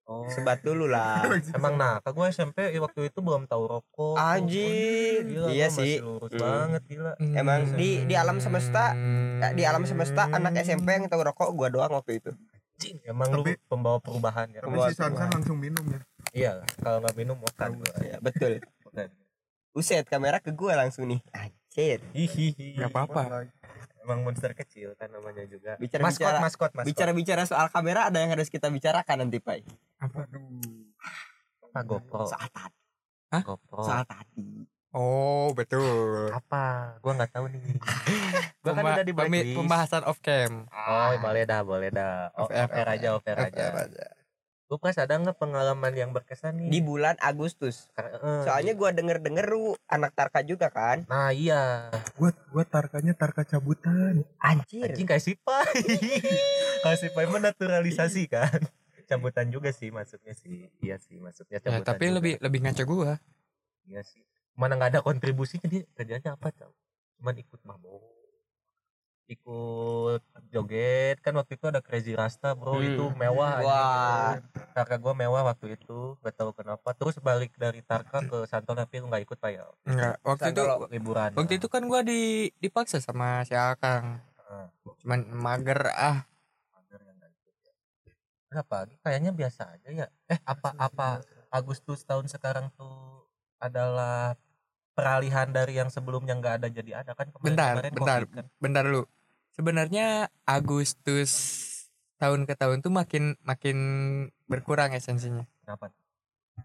[0.06, 0.26] oh.
[0.26, 1.24] Sebat dulu lah.
[1.50, 4.16] Emang nah gue SMP waktu itu belum tahu rokok.
[4.16, 5.22] Anjir.
[5.22, 5.98] Gila, Iya sih.
[5.98, 6.40] masih lurus Hmm.
[6.40, 7.12] banget gila.
[7.32, 8.92] Emang di- di alam semesta,
[9.34, 12.30] Ya, di alam semesta anak SMP yang tahu rokok gua doang waktu itu.
[12.74, 14.58] Cing, emang lu Tapi- pembawa perubahan ya?
[14.58, 16.00] tapi si Sansan langsung minum ya.
[16.32, 17.94] Iya kalau nggak minum makan gua.
[18.00, 18.58] ya, betul.
[18.84, 19.08] Makan.
[19.72, 21.22] Uset kamera ke gua langsung nih.
[21.30, 21.98] Anjir.
[22.10, 22.78] Hihihi.
[22.78, 23.46] Gak apa-apa.
[24.04, 25.74] Emang monster kecil kan namanya juga.
[25.76, 26.86] Bicara- maskot bicara- maskot maskot.
[26.86, 29.64] bicara-bicara soal kamera ada yang harus kita bicarakan nanti Pai.
[29.98, 30.28] Apa?
[31.82, 32.78] GoPro soal tadi.
[33.40, 34.68] GoPro soal tadi.
[34.94, 36.30] Oh, betul.
[36.30, 36.94] apa?
[37.02, 37.64] Gua nggak tahu nih.
[38.62, 39.56] Gua kan Pemba- udah di pemi- blacklist.
[39.58, 40.70] pembahasan off cam.
[40.70, 42.30] oh boleh dah boleh dah.
[42.36, 42.86] Off air, off air.
[42.86, 43.64] off aja off air aja
[44.74, 46.66] lu pas ada nggak pengalaman yang berkesan nih.
[46.66, 47.86] Di bulan Agustus.
[47.94, 51.06] Karena- eh, soalnya gua denger-denger lu anak Tarka juga kan?
[51.06, 51.94] Nah iya.
[52.14, 54.26] Gua gua tarkanya tarka cabutan.
[54.36, 54.82] Anjir.
[54.84, 55.78] Anjing kayak sipai.
[56.82, 58.58] Kayak sipai menaturalisasi kan.
[59.04, 60.68] Cabutan juga sih masuknya sih.
[60.78, 62.14] Iya sih masuknya Ya, cabutan tapi juga.
[62.18, 63.12] lebih lebih ngaco gua.
[63.84, 64.20] iya sih.
[64.52, 66.74] Mana nggak ada kontribusinya dia kerjanya apa tau
[67.14, 68.02] cuman ikut mabok
[69.24, 72.86] ikut joget kan waktu itu ada crazy rasta bro Hmm.
[72.86, 74.60] itu mewah gitu.
[74.70, 79.00] Tarka gua mewah waktu itu gak tahu kenapa terus balik dari Tarka ke Santon tapi
[79.00, 83.00] lu nggak ikut pak ya Enggak, waktu itu liburan waktu itu kan gua di dipaksa
[83.00, 84.20] sama si Akang.
[84.36, 84.66] Heeh.
[85.00, 86.28] Cuman mager ah.
[86.70, 87.72] Mager yang nggak ikut ya.
[88.46, 88.76] Kenapa?
[89.00, 90.06] Kayaknya biasa aja ya.
[90.28, 91.08] Eh apa apa
[91.48, 93.24] Agustus tahun sekarang tuh
[93.56, 94.36] adalah
[94.92, 98.18] peralihan dari yang sebelumnya nggak ada jadi ada kan kemarin Bentar, kemarin bentar.
[98.20, 98.46] COVID kan.
[98.60, 99.02] Bentar dulu.
[99.54, 101.30] Sebenarnya Agustus
[102.18, 103.78] tahun ke tahun tuh makin makin
[104.50, 105.46] berkurang esensinya.
[105.62, 105.94] Kenapa?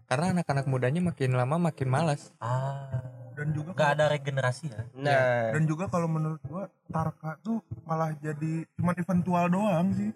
[0.06, 2.34] Karena anak-anak mudanya makin lama makin malas.
[2.42, 3.02] Ah,
[3.40, 4.82] dan juga nggak kalau- ada regenerasi ya.
[4.92, 10.12] nah dan juga kalau menurut gua tarka tuh malah jadi cuman eventual doang sih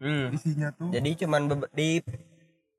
[0.00, 0.32] hmm.
[0.32, 2.00] isinya tuh jadi cuman di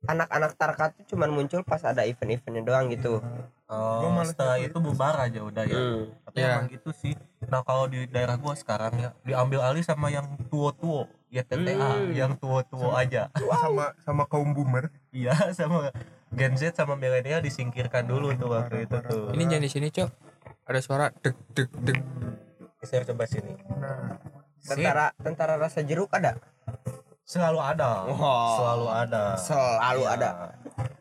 [0.06, 3.20] anak-anak Tarka tuh cuman muncul pas ada event-eventnya doang gitu
[3.66, 5.74] Oh, Gua malah setelah itu bubar aja udah ya.
[5.74, 6.06] Hmm.
[6.22, 6.54] Tapi Iya.
[6.54, 7.18] emang gitu sih.
[7.50, 12.14] Nah kalau di daerah gua sekarang ya diambil alih sama yang tua-tua, ya TTA, Hmm.
[12.14, 13.34] yang tua-tua aja.
[13.34, 15.90] sama sama kaum boomer Iya sama
[16.30, 19.34] Gen Z sama milenial disingkirkan dulu tuh waktu itu tuh.
[19.34, 20.10] Ini jangan di sini, Cok.
[20.70, 21.98] Ada suara deg deg deg.
[22.86, 23.58] Saya coba sini.
[23.82, 24.22] nah
[24.62, 26.38] tentara tentara rasa jeruk ada
[27.26, 28.06] Selalu ada.
[28.06, 28.54] Wah.
[28.56, 29.24] Selalu ada.
[29.36, 30.14] selalu Iya.
[30.14, 30.30] ada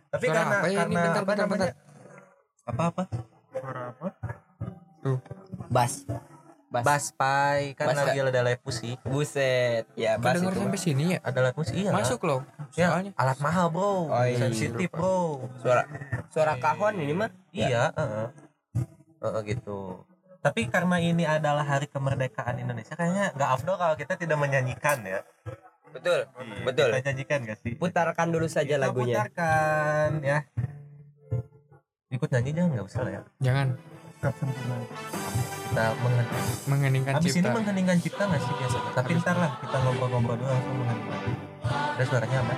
[0.09, 0.79] Tapi Suara karena apa ya ini?
[0.79, 1.69] karena Bentar, apa bentar?
[2.65, 3.03] Apa apa?
[3.55, 4.09] suara apa
[4.99, 5.19] Tuh.
[5.69, 5.93] bas
[6.73, 8.43] bas, Bas pai kan Bas, lagi ada
[9.07, 11.19] buset ya bas Kedengar itu sampai sini ya?
[11.23, 11.91] Ada lepus iya.
[11.95, 12.41] Masuk loh.
[12.75, 14.39] Ya, Soalnya alat mahal bro, Oh, iya.
[14.43, 15.47] sensitif bro.
[15.63, 15.87] suara
[16.35, 18.27] suara kahon ini mah Iya, heeh.
[19.23, 20.03] Heeh, gitu.
[20.43, 25.23] Tapi karena ini adalah hari kemerdekaan Indonesia, kayaknya nggak afdol kalau kita tidak menyanyikan ya.
[26.05, 26.21] Betul
[26.63, 27.73] betul Kita nyanyikan gak sih?
[27.75, 30.39] putarkan dulu saja Kita lagunya putarkan ya.
[32.11, 33.21] Ikut nyanyi jangan nggak usah lah ya.
[33.41, 33.67] jangan
[35.65, 36.27] Kita mengen
[36.65, 37.51] mengeningkan Habis ini cipta.
[37.53, 38.91] mengheningkan cipta nggak sih biasanya?
[38.95, 41.21] Tapi ntar lah kita ngobrol-ngobrol dulu langsung mengheningkan.
[41.65, 42.55] Ada suaranya apa?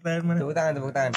[0.00, 0.38] Tepuk tangan mana?
[0.40, 1.12] Tepuk tangan tepuk tangan.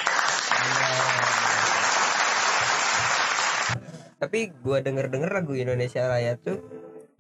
[4.20, 6.60] Tapi gua denger denger lagu Indonesia Raya tuh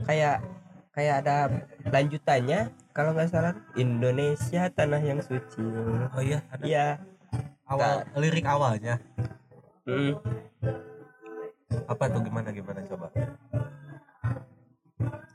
[0.03, 0.43] kayak
[0.95, 1.37] kayak ada
[1.87, 5.63] lanjutannya kalau nggak salah Indonesia tanah yang suci.
[6.13, 6.63] Oh iya ada.
[6.63, 6.87] Iya.
[7.67, 8.99] Awal lirik awalnya.
[9.83, 10.15] Mm.
[11.83, 13.11] apa tuh gimana gimana coba?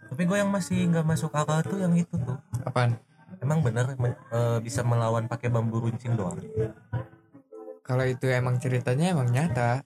[0.08, 2.38] Tapi gue yang masih nggak masuk akal tuh yang itu tuh.
[2.64, 2.96] Apaan
[3.48, 6.37] emang bener men- eh, bisa melawan pakai bambu runcing doang?
[7.80, 9.80] Kalau itu emang ceritanya emang nyata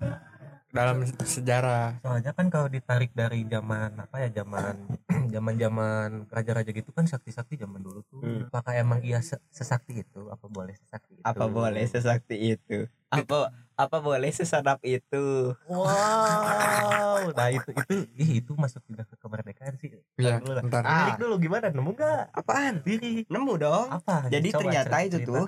[0.75, 2.03] dalam sejarah.
[2.03, 4.75] Soalnya kan kalau ditarik dari zaman apa ya zaman
[5.35, 8.19] zaman zaman raja-raja gitu kan sakti-sakti zaman dulu tuh.
[8.19, 8.51] Hmm.
[8.51, 10.27] apakah emang iya se- sesakti itu?
[10.27, 11.23] Apa boleh sesakti itu?
[11.23, 12.79] Apa boleh sesakti itu?
[13.15, 15.55] Apa apa boleh sesadap itu?
[15.71, 17.31] Wow.
[17.31, 20.63] Nah itu itu ih itu masuk juga ke kemerdekaan sih Iya, Dulu lah.
[20.63, 20.83] ntar.
[20.85, 21.67] lirik dulu gimana?
[21.73, 22.75] Nemu gak apaan?
[22.85, 23.89] Lirik nemu dong.
[23.89, 24.29] Apa?
[24.29, 25.45] Jadi Coba ternyata itu tuh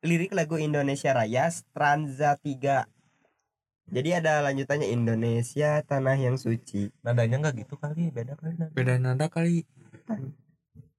[0.00, 2.86] lirik lagu Indonesia Raya stanza 3
[3.88, 6.92] jadi ada lanjutannya Indonesia tanah yang suci.
[7.00, 8.68] Nadanya nggak gitu kali beda kali nada.
[8.68, 9.64] beda nada kali.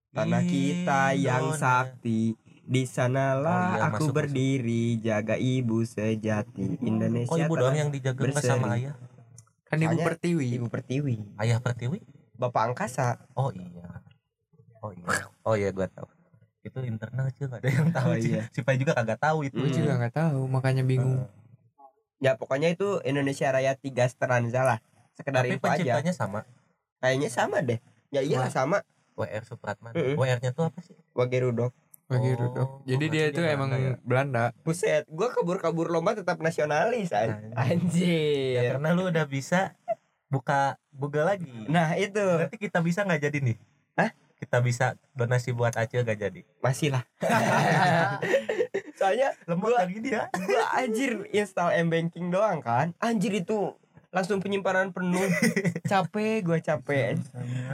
[0.10, 2.34] Tanah kita yang sakti
[2.66, 6.82] di sanalah Oh iya, aku masuk, berdiri jaga ibu sejati.
[6.82, 8.98] Indonesia oh ibu tanah- doang yang dijaga nggak sama ayah?
[9.70, 10.48] Kan ibu Soalnya pertiwi.
[10.50, 11.16] ibu pertiwi.
[11.38, 12.02] Ayah pertiwi
[12.40, 13.20] bapak angkasa.
[13.36, 13.84] Oh iya.
[14.80, 15.06] Oh iya.
[15.44, 16.08] Oh iya gua tahu.
[16.60, 18.32] Itu internal sih nggak ada yang tahu Oh sih.
[18.34, 18.42] iya.
[18.50, 19.60] si Pai juga kagak tahu itu.
[19.60, 19.78] Gue Hmm.
[19.78, 21.28] juga nggak tahu makanya bingung.
[22.20, 24.80] Ya pokoknya itu Indonesia Raya tiga stanza lah.
[25.14, 25.76] Sekedar tapi info aja.
[25.76, 26.40] penciptanya sama?
[27.00, 27.80] Kayaknya sama deh.
[28.10, 28.84] Ya iyalah sama.
[29.14, 29.92] WR Supratman.
[29.92, 30.16] Mm-mm.
[30.16, 30.96] WR-nya tuh apa sih?
[31.12, 31.76] Wagerudok
[32.10, 33.96] bagi Oh, jadi dia dia itu emang Belanda ya?
[34.02, 34.44] Belanda.
[34.66, 38.58] Buset, gua kabur-kabur lomba tetap nasionalis an- Anjing.
[38.58, 38.70] ya Anjir.
[38.74, 39.78] karena lu udah bisa
[40.30, 43.58] buka Google lagi Nah itu berarti kita bisa nggak jadi nih
[43.98, 44.10] Hah?
[44.40, 47.04] kita bisa donasi buat Acil gak jadi masih lah.
[48.96, 52.96] Soalnya lemot Gua- lagi dia gua anjir install m banking doang kan.
[53.00, 53.76] Anjir itu
[54.10, 55.28] langsung penyimpanan penuh.
[55.92, 57.20] capek, gua capek.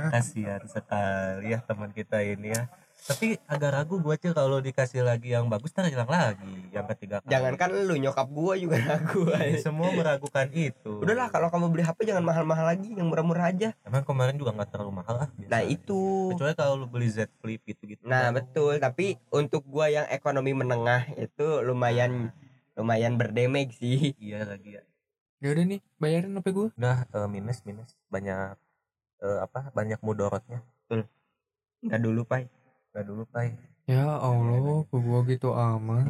[0.09, 2.65] Kasihan sekali ya teman kita ini ya
[3.05, 7.21] tapi agak ragu gua Cil kalau dikasih lagi yang bagus ntar hilang lagi yang ketiga
[7.21, 9.29] kali Jangankan lu nyokap gua juga ragu.
[9.29, 13.69] Ini semua meragukan itu Udahlah kalau kamu beli HP jangan mahal-mahal lagi, yang murah-murah aja.
[13.81, 15.69] emang kemarin juga nggak terlalu mahal lah Nah aja.
[15.69, 16.33] itu.
[16.33, 18.41] kecuali kalau lu beli Z Flip gitu-gitu Nah baru.
[18.41, 22.33] betul, tapi untuk gua yang ekonomi menengah itu lumayan
[22.73, 24.17] lumayan berdamage sih.
[24.17, 24.83] iya lagi ya
[25.37, 28.57] ya udah nih bayarin apa gue udah eh, minus minus banyak
[29.21, 30.65] eh, apa banyak mudorotnya
[31.79, 32.49] Enggak dulu, Pai.
[32.95, 33.51] Nggak dulu pai.
[33.83, 36.07] Ya Allah ke gua gitu amat?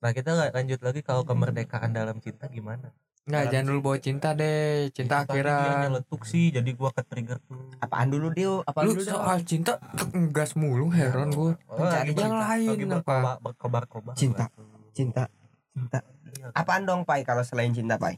[0.00, 2.88] Nah kita la- lanjut lagi kalau kemerdekaan dalam cinta gimana?
[3.28, 5.76] Nggak jangan dulu bawa cinta deh cinta dia akhiran.
[5.86, 7.54] nyeletuk sih jadi gua ke trigger tuh.
[7.78, 8.64] Apaan dulu, Dio?
[8.64, 9.76] Apaan lu dulu, soal cinta
[10.10, 11.52] ngegas mulu heran gua.
[11.68, 12.48] Oh, lagi yang cinta.
[12.48, 12.96] lain apa?
[12.96, 14.48] berkobar berkobar kobar Cinta.
[14.96, 15.28] Cinta.
[15.76, 16.00] Cinta.
[16.32, 18.16] Iya, Apaan dong, Pai, kalau selain cinta, Pai?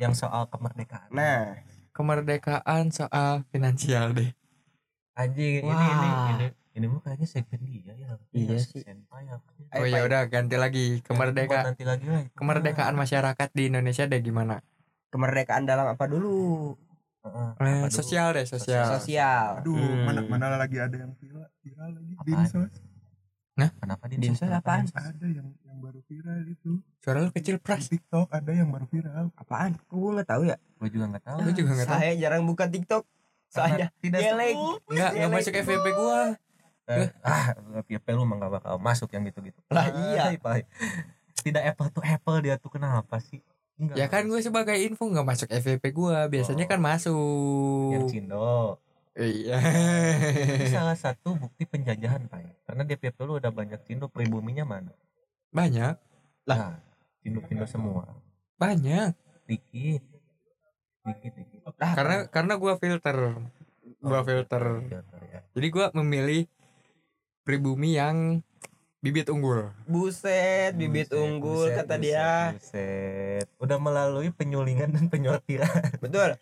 [0.00, 1.12] yang soal kemerdekaan.
[1.12, 1.60] Nah,
[1.92, 4.32] kemerdekaan soal finansial deh.
[5.12, 8.80] Anjing ini ini ini ini mah kayaknya segmen dia ya Iya Ya, sih.
[8.80, 9.64] senpai harusnya.
[9.70, 14.20] Ayo, oh ya udah ganti lagi kemerdekaan nanti lagi lah kemerdekaan masyarakat di Indonesia deh
[14.20, 14.64] gimana
[15.08, 16.72] kemerdekaan dalam apa dulu?
[17.22, 17.84] Heeh.
[17.84, 19.60] Eh, sosial deh sosial Sosial.
[19.60, 20.02] aduh, Hmm.
[20.02, 22.28] mana mana lagi ada yang viral, viral lagi Apaan?
[22.42, 22.72] dinsos.
[23.78, 24.84] kenapa di Dinsos apaan?
[24.88, 26.80] Ada yang yang baru viral itu.
[26.98, 29.28] suara lu kecil Di pras TikTok ada yang baru viral.
[29.34, 29.76] Apaan?
[29.78, 30.56] Kok gue nggak tahu ya?
[30.56, 32.00] gue juga nggak tahu Gua juga nggak tahu.
[32.00, 33.04] Saya jarang buka TikTok.
[33.46, 34.58] Soalnya tidak geleng.
[34.82, 36.20] nggak nggak masuk FVP gua
[36.98, 39.58] Eh, ah FYP lu mah gak bakal masuk yang gitu-gitu.
[39.72, 40.34] Lah, iya.
[40.36, 40.66] Pai.
[41.42, 43.42] tidak apple to apple dia tuh kenapa sih?
[43.82, 43.96] Enggak.
[43.98, 47.90] ya kan gue sebagai info nggak masuk FVP gua biasanya kan masuk.
[47.90, 48.78] Yang Cindo.
[49.18, 49.58] Iya.
[50.56, 54.94] Itu salah satu bukti penjajahan Pai karena di FYP lu udah banyak Cindo pribuminya mana?
[55.50, 55.98] Banyak.
[56.46, 56.78] Nah
[57.22, 58.06] Cindo-Cindo semua.
[58.58, 59.18] Banyak.
[59.50, 60.02] Dikit.
[61.02, 61.60] Dikit dikit.
[61.78, 63.16] Lah, karena karena gua filter.
[64.02, 64.62] Gua filter.
[64.86, 65.40] Filter, ya.
[65.54, 66.46] jadi gua memilih
[67.42, 68.40] pribumi yang
[69.02, 72.30] bibit unggul buset, bibit Buset, unggul buset, kata buset, dia.
[72.54, 73.46] buset.
[73.58, 76.38] udah melalui penyulingan dan penyortiran Betul.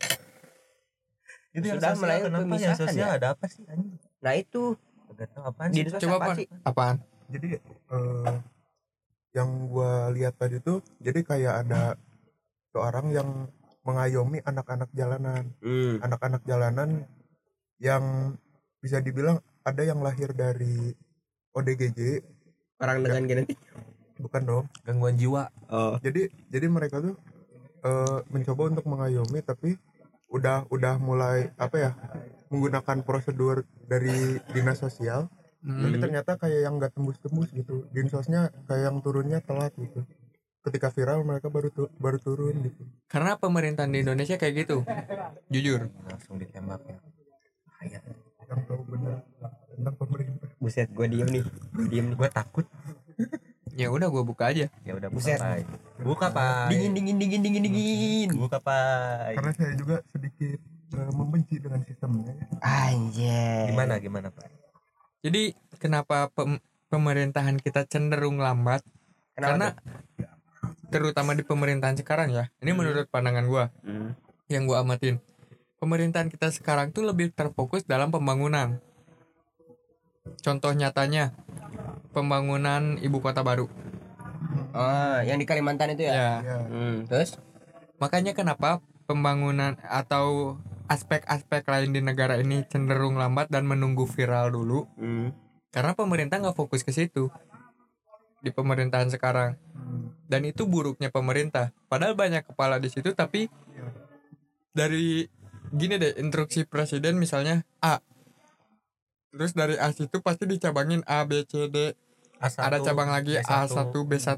[1.51, 3.17] itu yang Sudah sosial melalui kenapa yang pemisahan sosial ya?
[3.17, 4.63] ada apa sih anjing Nah itu
[5.11, 6.47] Gak tahu apaan di sih coba apa apa sih?
[6.63, 6.97] apaan
[7.31, 7.49] Jadi
[7.91, 8.35] eh,
[9.31, 11.95] yang gua lihat tadi tuh jadi kayak ada
[12.71, 13.29] seorang yang
[13.81, 15.51] mengayomi anak-anak jalanan.
[15.65, 15.99] Hmm.
[16.05, 17.09] Anak-anak jalanan
[17.81, 18.37] yang
[18.79, 19.41] bisa dibilang
[19.71, 20.91] ada yang lahir dari
[21.51, 22.01] ODGJ,
[22.77, 23.59] Orang dengan genetik.
[24.17, 24.65] bukan dong.
[24.83, 25.97] gangguan jiwa Oh.
[25.99, 27.17] jadi jadi mereka tuh
[27.81, 29.81] eh, mencoba untuk mengayomi tapi
[30.29, 31.91] udah udah mulai apa ya
[32.47, 34.13] menggunakan prosedur dari
[34.49, 35.27] dinas sosial
[35.59, 36.01] tapi Hmm.
[36.01, 40.05] ternyata kayak yang nggak tembus-tembus gitu dinsosnya kayak yang turunnya telat gitu
[40.61, 44.85] ketika viral mereka baru tu- baru turun gitu Karena pemerintahan di Indonesia kayak gitu.
[45.49, 45.89] Jujur.
[46.03, 46.97] langsung ditembak ya
[48.47, 49.25] yang tahu benar
[49.81, 52.67] tentang pemerintah buset gue diem nih gue diem nih gue takut
[53.71, 54.67] Ya udah gue buka aja.
[54.83, 55.39] ya udah buka Buset.
[55.39, 55.63] pai
[55.99, 60.59] buka pai dingin dingin dingin dingin dingin buka pai karena saya juga sedikit
[60.91, 62.47] eh, membenci dengan sistemnya ya.
[62.61, 64.47] anjay gimana gimana pak
[65.21, 66.59] Jadi kenapa pem-
[66.89, 68.81] pemerintahan kita cenderung lambat?
[69.31, 69.69] Kenapa Karena
[70.89, 72.49] terutama di pemerintahan sekarang ya.
[72.59, 74.17] Ini menurut pandangan gua Hmm.
[74.47, 75.21] yang gua amatin.
[75.77, 78.81] Pemerintahan kita sekarang tuh lebih terfokus dalam pembangunan.
[80.39, 81.35] Contoh nyatanya
[82.11, 83.67] pembangunan ibu kota baru.
[84.71, 86.31] oh yang di Kalimantan itu ya, Ya.
[86.43, 86.57] ya.
[86.71, 87.35] Hmm, terus?
[87.99, 88.79] Makanya kenapa
[89.11, 90.57] pembangunan atau
[90.87, 94.87] aspek-aspek lain di negara ini cenderung lambat dan menunggu viral dulu?
[94.97, 95.35] Hmm.
[95.71, 97.31] karena pemerintah nggak fokus ke situ
[98.43, 99.55] di pemerintahan sekarang.
[100.27, 101.71] Dan itu buruknya pemerintah.
[101.87, 103.47] Padahal banyak kepala di situ tapi
[104.75, 105.27] dari
[105.71, 108.03] gini deh instruksi presiden misalnya A
[109.31, 111.95] terus dari A situ pasti dicabangin A B C D.
[112.41, 113.69] A1, ada cabang lagi B1.
[113.69, 114.31] A1 B1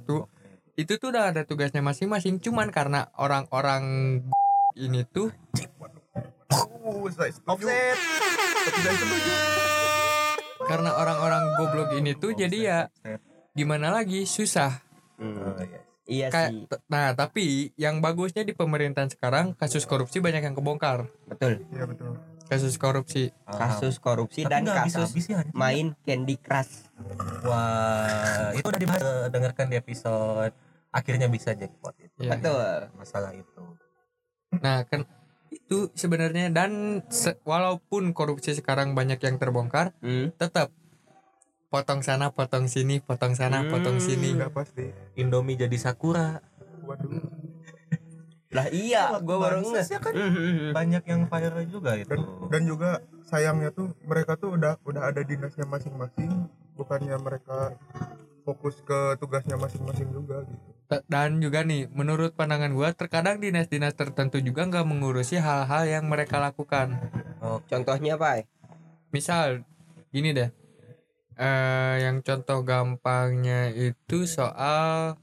[0.74, 2.42] itu tuh udah ada tugasnya masing-masing.
[2.42, 3.84] Cuman karena orang-orang
[4.84, 5.30] ini tuh
[6.92, 7.36] offset
[10.62, 12.78] karena orang-orang goblok ini tuh jadi ya
[13.52, 14.24] gimana lagi?
[14.24, 14.80] Susah.
[15.18, 15.54] Hmm.
[16.10, 16.28] Iya.
[16.28, 16.66] iya sih.
[16.66, 21.06] t- nah tapi yang bagusnya di pemerintahan sekarang kasus korupsi banyak yang kebongkar.
[21.30, 21.62] Betul.
[21.70, 23.32] Iya betul kasus korupsi.
[23.42, 25.54] Kasus korupsi Tapi dan nggak kasus habis-habis ya, anjing.
[25.54, 26.92] main Candy Crush.
[27.42, 29.00] Wah itu udah dibahas.
[29.00, 30.52] Eh, dengarkan di episode
[30.90, 32.20] akhirnya bisa jackpot itu.
[32.20, 32.36] Iya.
[32.36, 32.76] betul.
[32.94, 33.62] Masalah itu.
[34.54, 35.08] Nah kan
[35.48, 36.72] itu sebenarnya dan
[37.08, 40.32] se- walaupun korupsi sekarang banyak yang terbongkar Hmm.
[40.34, 40.68] tetap
[41.68, 44.04] potong sana potong sini potong sana potong Hmm.
[44.04, 44.30] sini.
[44.30, 44.92] Sudah pasti.
[45.14, 46.44] Indomie jadi Sakura.
[46.82, 47.31] Waduh
[48.52, 50.12] lah iya gue baru nge ya kan?
[50.12, 50.70] Hmm, hmm, hmm.
[50.76, 52.20] banyak yang viral juga itu dan
[52.52, 52.90] dan juga
[53.24, 57.72] sayangnya tuh mereka tuh udah udah ada dinasnya masing-masing bukannya mereka
[58.44, 60.68] fokus ke tugasnya masing-masing juga gitu.
[61.08, 66.36] Dan juga nih menurut pandangan gua terkadang dinas-dinas tertentu juga nggak mengurusi hal-hal yang mereka
[66.36, 67.00] lakukan.
[67.40, 68.44] Oh, contohnya apa
[69.08, 69.64] misal
[70.12, 70.52] gini deh.
[71.40, 75.16] Eh yang contoh gampangnya itu soal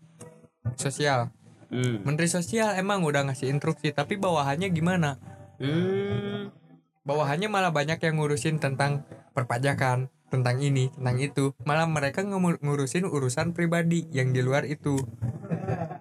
[0.74, 1.30] sosial
[1.70, 2.05] hmm.
[2.05, 5.17] menteri sosial emang udah ngasih instruksi tapi bawahannya gimana
[5.59, 6.55] Hmm.
[7.03, 9.03] bawahannya malah banyak yang ngurusin tentang
[9.36, 14.95] perpajakan tentang ini tentang itu malah mereka ngurusin urusan pribadi yang di luar itu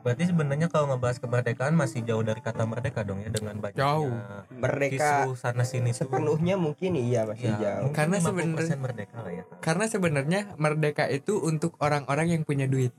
[0.01, 4.13] berarti sebenarnya kalau ngebahas kemerdekaan masih jauh dari kata merdeka dong ya dengan banyaknya Jauh.
[4.51, 6.07] merdeka sana sini tuh.
[6.07, 7.91] sepenuhnya mungkin iya masih ya, jauh.
[7.93, 9.45] Karena 50% sebenarnya- merdeka lah ya.
[9.61, 12.93] karena sebenarnya merdeka itu untuk orang-orang yang punya duit.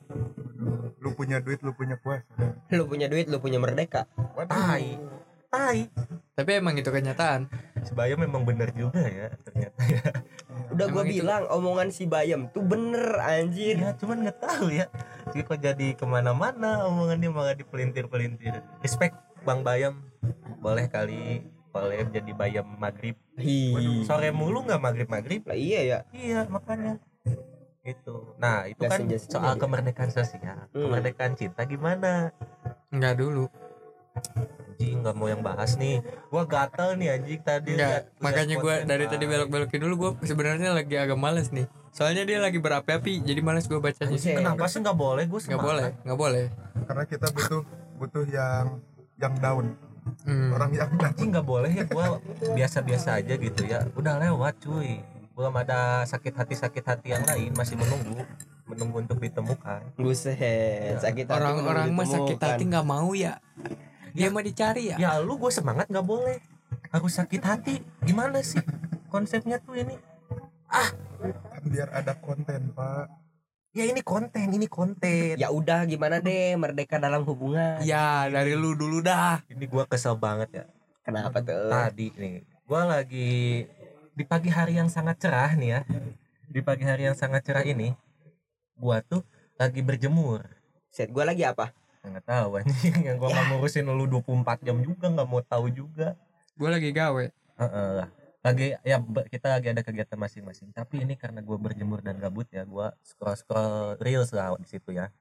[0.99, 2.59] Lu punya duit lu punya kuasa.
[2.75, 4.05] Lu punya duit lu punya merdeka.
[4.35, 4.85] Tai
[5.49, 5.89] tai.
[6.33, 7.49] Tapi emang itu kenyataan.
[7.83, 10.01] Sebaya memang benar juga ya ternyata ya.
[10.69, 13.75] Udah gue Emang itu- bilang omongan si Bayam tuh bener anjir.
[13.75, 14.85] Ya cuman nggak tahu ya
[15.29, 18.61] Jadi kok jadi ke mana-mana omongannya malah dipelintir-pelintir.
[18.79, 19.93] Respect bang bayam.
[20.57, 23.13] Boleh kali boleh jadi bayam maghrib.
[23.37, 24.01] Hi.
[24.03, 25.99] sore mulu nggak maghrib maghrib lah iya ya.
[26.09, 26.97] Iya makanya.
[27.83, 30.71] Itu nah itu Nggak kan soal kemerdekaan sosial.
[30.71, 30.87] Hmm.
[30.87, 32.31] kemerdekaan cinta gimana?
[32.89, 33.49] Enggak dulu
[34.79, 35.99] anjing nggak mau yang bahas nih.
[36.31, 40.71] Gua gatel nih anjing tadi liat- makanya gue konten, dari tadi belok-belokin dulu gue sebenarnya
[40.71, 41.67] lagi agak males nih.
[41.91, 44.15] Soalnya dia lagi berapi-api, jadi males gue bacanya.
[44.15, 45.27] Kenapa sih nggak boleh?
[45.27, 46.45] Gue Nggak boleh, nggak boleh.
[46.87, 47.61] karena kita butuh
[47.99, 48.79] butuh yang
[49.19, 49.75] yang down.
[50.25, 50.49] Hmm.
[50.57, 52.17] orang yang anjing nggak boleh ya gua
[52.55, 53.83] biasa-biasa aja gitu ya.
[53.93, 55.05] Udah lewat cuy.
[55.37, 58.25] Belum ada sakit hati sakit hati yang lain masih menunggu
[58.65, 59.85] menunggu untuk ditemukan.
[60.01, 63.37] Buset sakit hati Orang-orang mah sakit hati nggak mau ya.
[64.19, 64.97] Dia mah dicari ya.
[64.99, 66.43] ya lu gue semangat nggak boleh.
[66.91, 67.79] Harus sakit hati.
[68.03, 68.59] Gimana sih
[69.07, 69.95] konsepnya tuh ini?
[70.67, 73.07] Kan biar ada konten pak.
[73.71, 75.39] Ya ini konten ini konten.
[75.39, 76.59] Ya udah gimana deh?
[76.59, 77.79] Merdeka dalam hubungan.
[77.87, 79.39] Ya dari lu dulu dah.
[79.47, 80.65] ini gua kesel banget ya.
[81.07, 81.71] Kenapa tuh?
[81.71, 83.63] Tadi nih gua lagi
[84.11, 85.81] di pagi hari yang sangat cerah nih ya.
[86.49, 87.95] Di pagi hari yang sangat cerah ini
[88.75, 89.23] gua tuh
[89.55, 90.43] lagi berjemur.
[90.91, 92.95] Set gue lagi apa nggak tahu anjing.
[93.03, 96.15] Yang gua nggak ngurusin lu 24 jam juga nggak mau tahu juga.
[96.55, 97.25] Gue lagi gawe.
[97.59, 98.09] Heeh lah.
[98.39, 100.71] lagi ya kita lagi ada kegiatan masing-masing.
[100.71, 104.95] Tapi ini karena gua berjemur dan gabut ya gua scroll scroll reels lah di situ
[104.95, 105.11] ya.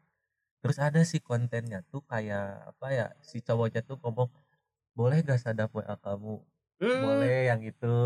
[0.63, 4.31] Terus ada sih kontennya tuh kayak apa ya si cowoknya tuh ngomong
[4.95, 6.43] boleh gak sadap WA kamu?
[6.79, 7.03] Hmm.
[7.03, 7.97] boleh yang itu.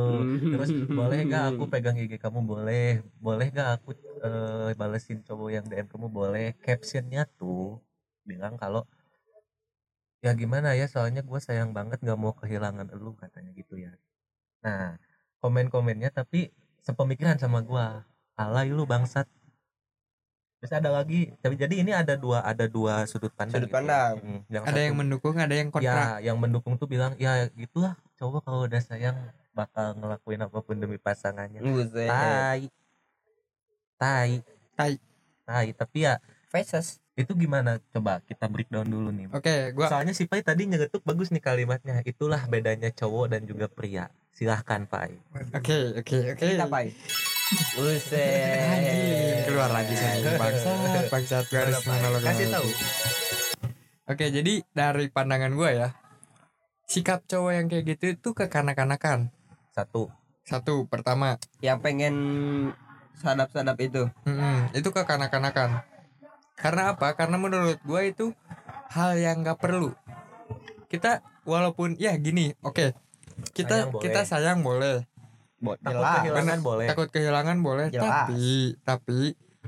[0.48, 2.40] Terus boleh gak aku pegang IG kamu?
[2.40, 3.04] Boleh.
[3.20, 3.92] Boleh gak aku
[4.24, 6.08] eh, balesin cowok yang DM kamu?
[6.08, 6.56] Boleh.
[6.64, 7.80] Captionnya tuh
[8.22, 8.86] bilang kalau
[10.22, 13.90] ya gimana ya soalnya gue sayang banget nggak mau kehilangan elu katanya gitu ya
[14.62, 14.94] nah
[15.42, 17.86] komen-komennya tapi sepemikiran sama gue
[18.38, 19.26] alay lu bangsat
[20.62, 23.78] terus ada lagi tapi jadi ini ada dua ada dua sudut pandang Sudut gitu ya.
[23.82, 24.14] pandang.
[24.22, 27.50] Hmm, yang ada satu- yang mendukung ada yang kontra ya yang mendukung tuh bilang ya
[27.50, 29.18] gitulah cowok kalau udah sayang
[29.50, 31.58] bakal ngelakuin apa pun demi pasangannya
[32.06, 32.70] tai
[33.98, 34.30] tai
[34.78, 34.94] Tai.
[35.42, 37.01] tai tapi ya Faces.
[37.12, 37.76] Itu gimana?
[37.92, 39.28] Coba kita breakdown dulu nih.
[39.32, 42.00] Oke gua soalnya si Pai tadi nyegetuk bagus nih kalimatnya.
[42.02, 44.08] Itulah bedanya cowok dan juga pria.
[44.32, 45.12] Silahkan Pai.
[45.52, 46.40] Oke oke oke.
[46.40, 46.88] Kita pai.
[47.76, 49.44] Buset.
[49.44, 51.44] Keluar lagi saya bangsat bangsat.
[51.52, 52.68] Gue harus monolog kasih tahu.
[54.08, 55.88] Oke, jadi dari pandangan gue ya,
[56.90, 59.30] sikap cowok yang kayak gitu itu kekanak-kanakan.
[59.72, 60.10] satu.
[60.42, 62.14] Satu, pertama, Yang pengen
[63.14, 64.10] sadap-sadap itu.
[64.26, 65.86] mm-mm, itu kekanak-kanakan.
[66.54, 67.14] Karena apa?
[67.14, 68.26] Karena menurut gue itu
[68.92, 69.92] hal yang nggak perlu.
[70.86, 72.92] Kita walaupun ya gini, oke,
[73.52, 74.02] kita Sayang boleh.
[74.04, 74.96] kita sayang boleh,
[75.56, 76.16] Bo- takut jelas.
[76.20, 78.04] kehilangan boleh takut kehilangan boleh, Jelas.
[78.04, 78.44] tapi
[78.84, 79.18] tapi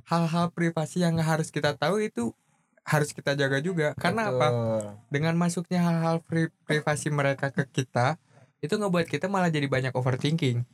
[0.05, 2.37] hal-hal privasi yang harus kita tahu itu
[2.85, 3.97] harus kita jaga juga.
[3.97, 4.49] Karena apa?
[4.53, 4.83] Betul.
[5.09, 8.21] dengan masuknya hal-hal pri- privasi mereka ke kita
[8.61, 10.65] itu ngebuat kita malah jadi banyak overthinking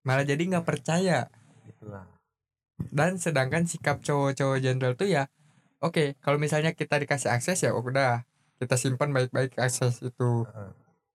[0.00, 1.32] malah jadi nggak percaya
[1.64, 2.04] itulah
[2.88, 5.24] dan sedangkan sikap cowok-cowok gentle tuh ya
[5.80, 8.24] oke kalau misalnya kita dikasih akses ya udah
[8.60, 10.44] kita simpan baik-baik akses itu.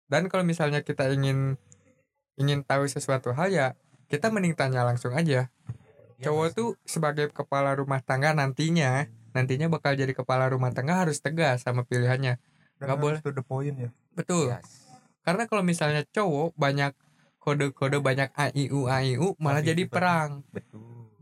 [0.10, 1.62] Dan kalau misalnya kita ingin
[2.36, 3.68] ingin tahu sesuatu hal ya
[4.10, 5.50] kita mending tanya langsung aja.
[6.18, 9.06] Ya, cowok tuh sebagai kepala rumah tangga nantinya
[9.36, 12.42] nantinya bakal jadi kepala rumah tangga harus tegas sama pilihannya.
[12.82, 13.20] Dan harus boleh.
[13.22, 13.90] to the point ya.
[14.18, 14.50] Betul.
[14.52, 14.90] Yes.
[15.22, 16.94] Karena kalau misalnya cowok banyak
[17.42, 20.42] kode-kode banyak AIU AIU malah Papi, jadi perang.
[20.50, 21.14] betul.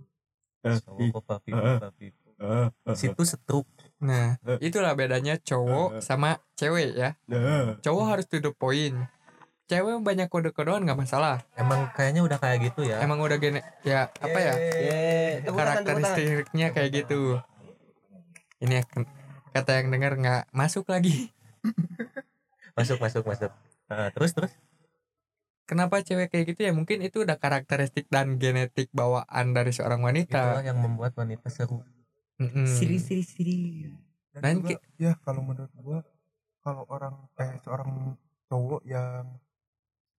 [0.64, 2.08] Cowok kok papi papi
[2.96, 3.68] situ setruk
[4.04, 7.10] Nah, itulah bedanya cowok sama cewek ya.
[7.80, 9.00] Cowok harus to the point.
[9.72, 11.40] Cewek banyak kode-kodean nggak masalah.
[11.56, 14.54] emang kayaknya udah kayak gitu ya Emang udah gene ya apa ya?
[14.60, 15.64] Ye, tepuk tangan, tepuk tangan.
[15.88, 17.40] Karakteristiknya kayak gitu.
[18.60, 18.84] Ini
[19.56, 21.32] kata yang denger nggak masuk lagi.
[22.78, 23.52] masuk masuk masuk
[23.88, 24.52] Heeh, terus terus
[25.64, 26.76] Kenapa cewek kayak gitu ya?
[26.76, 30.60] Mungkin itu udah karakteristik dan genetik bawaan dari seorang itulah wanita.
[30.60, 31.80] yang membuat wanita seru
[32.66, 33.58] Siri siri siri.
[34.34, 36.00] dan Dan juga, ya kalau menurut gua
[36.60, 38.18] kalau orang eh seorang
[38.48, 39.28] cowok yang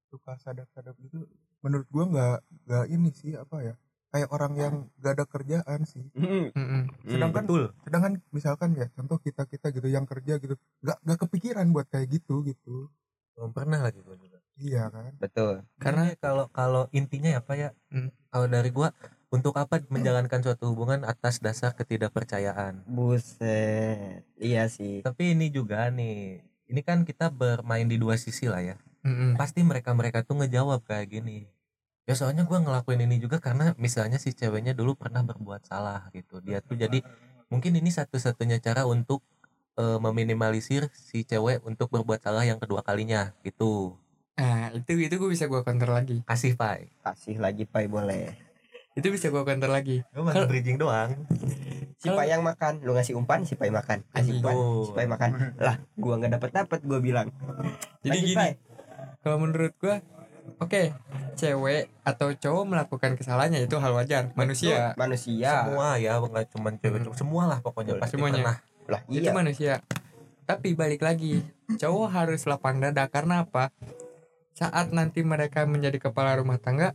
[0.07, 1.27] suka sadap-sadap gitu
[1.59, 3.73] menurut gua nggak nggak ini sih apa ya
[4.13, 6.47] kayak orang yang gak ada kerjaan sih Hmm.
[6.55, 6.83] Mm-mm.
[7.03, 11.67] sedangkan betul sedangkan misalkan ya contoh kita kita gitu yang kerja gitu nggak nggak kepikiran
[11.75, 12.87] buat kayak gitu gitu
[13.35, 15.67] belum pernah lagi gua juga iya kan Betul.
[15.75, 17.69] Karena kalau kalau intinya apa ya?
[17.91, 18.07] Hmm.
[18.31, 18.95] Kalau dari gua
[19.35, 22.87] untuk apa menjalankan suatu hubungan atas dasar ketidakpercayaan.
[22.87, 24.23] Buset.
[24.39, 25.03] Iya sih.
[25.03, 26.39] Tapi ini juga nih,
[26.71, 28.79] ini kan kita bermain di dua sisi lah ya.
[29.03, 29.35] Mm-mm.
[29.35, 31.51] Pasti mereka-mereka tuh ngejawab kayak gini.
[32.07, 36.39] Ya soalnya gua ngelakuin ini juga karena misalnya si ceweknya dulu pernah berbuat salah gitu.
[36.39, 37.03] Dia tuh jadi
[37.51, 39.25] mungkin ini satu-satunya cara untuk
[39.75, 43.99] eh, meminimalisir si cewek untuk berbuat salah yang kedua kalinya gitu.
[44.35, 46.19] Nah, itu itu gue bisa gue counter lagi.
[46.27, 46.91] Kasih pai.
[47.01, 48.44] Kasih lagi pai boleh.
[48.95, 50.01] Itu bisa gue counter lagi.
[50.09, 51.13] Gue masih bridging doang.
[51.95, 54.03] Si Kalau- pai yang makan, lu ngasih umpan, si pai makan.
[54.09, 54.39] Kasih Anjing.
[54.39, 55.29] umpan, si pai makan.
[55.57, 57.27] Lah, gua nggak dapat dapat gua bilang.
[58.01, 58.49] Jadi Lanjut, gini,
[59.19, 59.95] kalau menurut gue,
[60.59, 60.81] oke,
[61.33, 64.91] cewek atau cowok melakukan kesalahannya itu hal wajar, manusia.
[64.91, 65.51] Betul, Manusia.
[65.65, 67.15] Semua ya, nggak cuma cewek, Hmm.
[67.15, 68.43] semua lah pokoknya pasti Semuanya.
[68.43, 68.57] pernah.
[68.85, 69.33] Lah, Itu iya.
[69.33, 69.73] manusia.
[70.45, 71.41] Tapi balik lagi,
[71.73, 73.73] cowok harus lapang dada karena apa?
[74.53, 76.93] Saat nanti mereka menjadi kepala rumah tangga,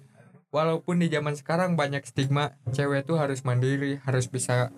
[0.51, 4.74] walaupun di zaman sekarang banyak stigma, cewek tuh harus mandiri, harus bisa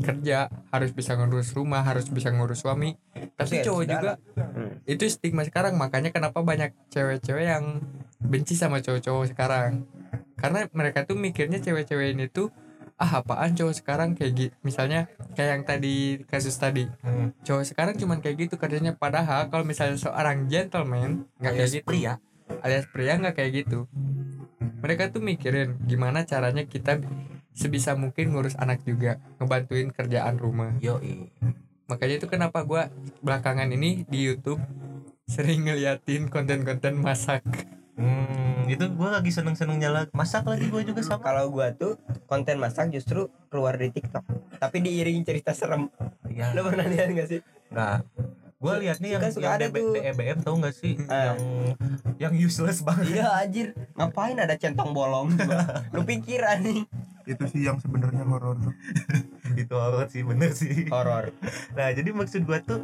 [0.00, 2.96] kerja, harus bisa ngurus rumah, harus bisa ngurus suami.
[3.36, 4.80] Tapi Harus cowok juga Hmm.
[4.84, 7.80] itu stigma sekarang makanya kenapa banyak cewek-cewek yang
[8.18, 9.84] benci sama cowok-cowok sekarang
[10.36, 12.50] karena mereka tuh mikirnya cewek-cewek ini tuh
[12.96, 15.94] ah apaan cowok sekarang kayak gitu misalnya kayak yang tadi
[16.26, 17.34] kasus tadi Hmm.
[17.42, 21.86] cowok sekarang cuman kayak gitu kerjanya padahal kalau misalnya seorang gentleman nggak kayak Alias gitu
[21.86, 22.14] pria.
[22.60, 23.88] Alias pria nggak kayak gitu
[24.82, 27.00] mereka tuh mikirin gimana caranya kita
[27.56, 31.32] sebisa mungkin ngurus anak juga ngebantuin kerjaan rumah Yoi.
[31.88, 32.92] makanya itu kenapa gua
[33.24, 34.60] belakangan ini di YouTube
[35.28, 37.44] sering ngeliatin konten-konten masak
[37.92, 41.20] Hmm, itu gua lagi seneng-seneng nyala masak lagi gua juga sama.
[41.20, 44.24] Kalau gua tuh konten masak justru keluar di TikTok.
[44.56, 45.92] Tapi diiringi cerita serem.
[46.32, 47.40] Ya, Lo pernah lihat gak sih?
[47.68, 48.00] enggak.
[48.62, 49.92] Gue lihat nih yang Kan suka yang ada DB, tuh.
[49.92, 51.10] DEBM tau gak sih Eh.
[51.10, 51.38] yang
[52.16, 53.10] yang useless banget.
[53.12, 55.34] Iya anjir, ngapain ada centong bolong?
[55.90, 56.86] Lu pikir anjing
[57.22, 58.74] itu sih yang sebenarnya horor tuh
[59.56, 60.86] Itu horor sih bener sih.
[60.88, 61.30] horor.
[61.72, 62.82] Nah jadi maksud gua tuh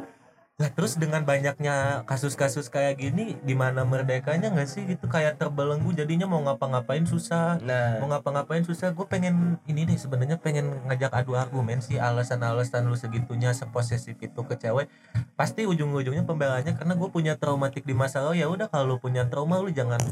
[0.59, 4.83] lah terus dengan banyaknya kasus-kasus kayak gini di mana merdekanya nggak sih?
[4.83, 7.63] Gitu kayak terbelenggu jadinya mau ngapa-ngapain susah.
[7.63, 12.91] Nah, mau ngapa-ngapain susah gue pengen ini nih sebenarnya pengen ngajak adu argumen sih alasan-alasan
[12.91, 14.91] lu segitunya seposesif itu ke cewek.
[15.39, 19.63] Pasti ujung-ujungnya pembelaannya karena gue punya traumatik di masa lalu ya udah kalau punya trauma
[19.63, 20.03] lu jangan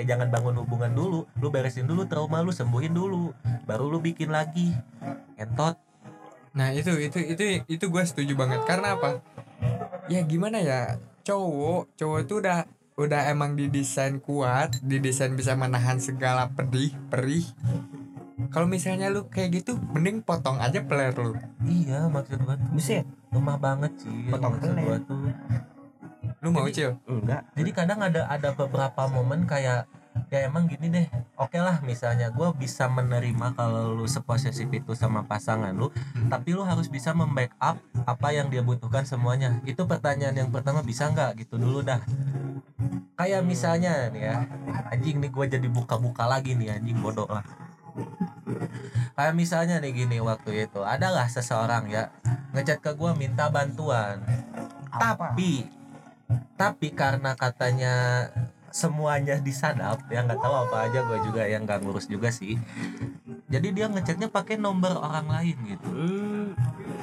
[0.00, 1.28] eh, jangan bangun hubungan dulu.
[1.36, 3.36] Lu beresin dulu trauma lu sembuhin dulu
[3.68, 4.72] baru lu bikin lagi.
[5.36, 5.76] Entot.
[6.56, 8.64] Nah itu itu itu itu gue setuju banget.
[8.64, 9.20] Karena apa?
[10.06, 12.58] Ya gimana ya cowok cowok itu udah
[12.92, 17.46] udah emang didesain kuat, didesain bisa menahan segala pedih perih.
[18.52, 21.32] Kalau misalnya lu kayak gitu, mending potong aja peler lu.
[21.64, 24.84] iya maksud gua tuh buset, lemah banget sih Potong maksud peler.
[24.84, 25.20] gua tuh
[26.42, 26.98] Lu mau cil?
[27.06, 27.46] enggak.
[27.54, 29.86] jadi kadang ada ada beberapa momen kayak
[30.32, 31.06] ya emang gini deh.
[31.36, 35.92] Oke lah misalnya gue bisa menerima kalau lu seposesif itu sama pasangan lu
[36.32, 37.76] tapi lu harus bisa membackup
[38.08, 39.60] apa yang dia butuhkan semuanya.
[39.68, 41.44] Itu pertanyaan yang pertama bisa nggak?
[41.44, 42.00] Gitu dulu dah.
[43.16, 44.36] Kayak misalnya nih ya
[44.88, 47.44] anjing nih gue jadi buka-buka lagi nih anjing bodoh lah.
[49.12, 52.08] Kayak misalnya nih gini waktu itu adalah seseorang ya
[52.56, 54.24] ngechat ke gue minta bantuan.
[54.88, 55.68] Tapi
[56.56, 58.28] tapi karena katanya
[58.72, 62.56] semuanya disadap ya nggak tahu apa aja gue juga yang nggak ngurus juga sih.
[63.52, 65.88] Jadi dia ngechatnya pakai nomor orang lain gitu.
[65.92, 66.56] Hmm,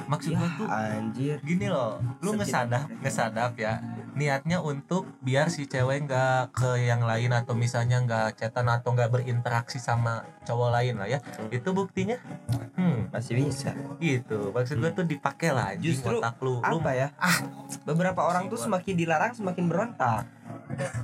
[0.09, 1.37] maksud ya, gue tuh anjir.
[1.45, 3.77] gini loh lu ngesadap ngesadap ya.
[4.17, 9.13] Niatnya untuk biar si cewek nggak ke yang lain atau misalnya nggak chatan atau nggak
[9.13, 11.21] berinteraksi sama cowok lain lah ya.
[11.53, 12.17] Itu buktinya
[12.73, 13.13] hmm.
[13.13, 13.77] Masih bisa.
[14.01, 14.49] gitu.
[14.49, 16.57] Maksud gue tuh dipakai lah Justru otak lu.
[16.65, 17.07] Lu Apa ya?
[17.21, 17.37] ah.
[17.85, 20.25] beberapa orang tuh semakin dilarang semakin berontak.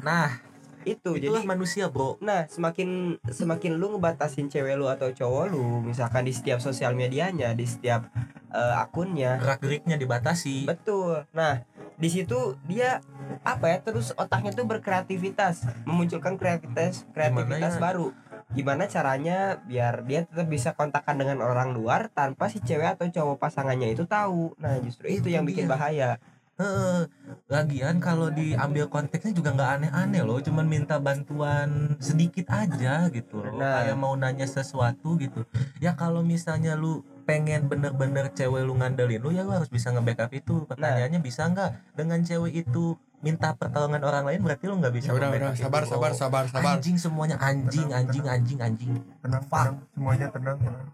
[0.01, 0.54] nah
[0.85, 5.81] Itu itulah jadi manusia bro Nah, semakin semakin lu ngebatasin cewek lu atau cowok lu,
[5.81, 8.05] misalkan di setiap sosial medianya, di setiap
[8.53, 11.25] eh, akunnya, gerak geriknya dibatasi betul.
[11.33, 11.65] Nah,
[11.97, 13.01] di situ dia
[13.41, 13.77] apa ya?
[13.81, 17.81] Terus otaknya tuh berkreativitas, memunculkan kreativitas kreativitas ya?
[17.81, 18.13] baru.
[18.53, 23.41] Gimana caranya biar dia tetap bisa kontakkan dengan orang luar tanpa si cewek atau cowok
[23.41, 24.53] pasangannya itu tahu.
[24.61, 25.73] Nah, justru itu Itu yang bikin dia.
[25.75, 26.09] bahaya.
[26.55, 27.11] Heeh.
[27.51, 33.59] Lagian kalau diambil konteksnya juga nggak aneh-aneh loh, cuman minta bantuan sedikit aja gitu loh.
[33.59, 33.83] Nah.
[33.83, 35.43] Kayak mau nanya sesuatu gitu.
[35.83, 40.31] Ya kalau misalnya lu pengen bener-bener cewek lu ngandelin lu ya lu harus bisa nge-backup
[40.31, 40.63] itu.
[40.63, 45.17] Pertanyaannya bisa nggak dengan cewek itu minta pertolongan orang lain berarti lu nggak bisa Ya
[45.17, 45.91] udah udah sabar itu.
[45.91, 46.73] sabar sabar sabar.
[46.77, 48.91] Anjing semuanya anjing anjing anjing anjing.
[49.19, 50.87] tenang tenang semuanya tenang tenang.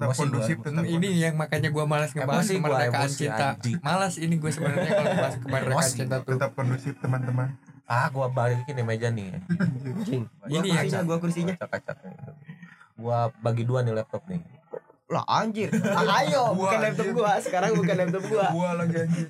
[0.00, 0.64] Tetap Emosi kondusif gua.
[0.66, 3.46] tetap ini yang makanya gua malas ngebahas Emosi kemerdekaan emosi, cinta.
[3.52, 3.76] anjing.
[3.78, 5.96] Malas ini gue sebenarnya kalau bahas kemerdekaan Emosi.
[6.00, 6.32] cinta tuh.
[6.32, 7.48] tetap kondusif teman-teman
[7.84, 9.34] Ah, gua balikin di meja nih.
[9.52, 10.22] Anjing.
[10.24, 11.54] Ini Gua yang- kursinya, gua kursinya.
[11.54, 11.92] Kaca-kaca.
[12.94, 14.40] Gua bagi dua nih laptop nih.
[15.06, 15.68] Lah anjir.
[15.84, 17.36] Ah, ayo, bukan laptop gua.
[17.36, 18.46] Sekarang bukan laptop gua.
[18.48, 19.28] gua lagi anjir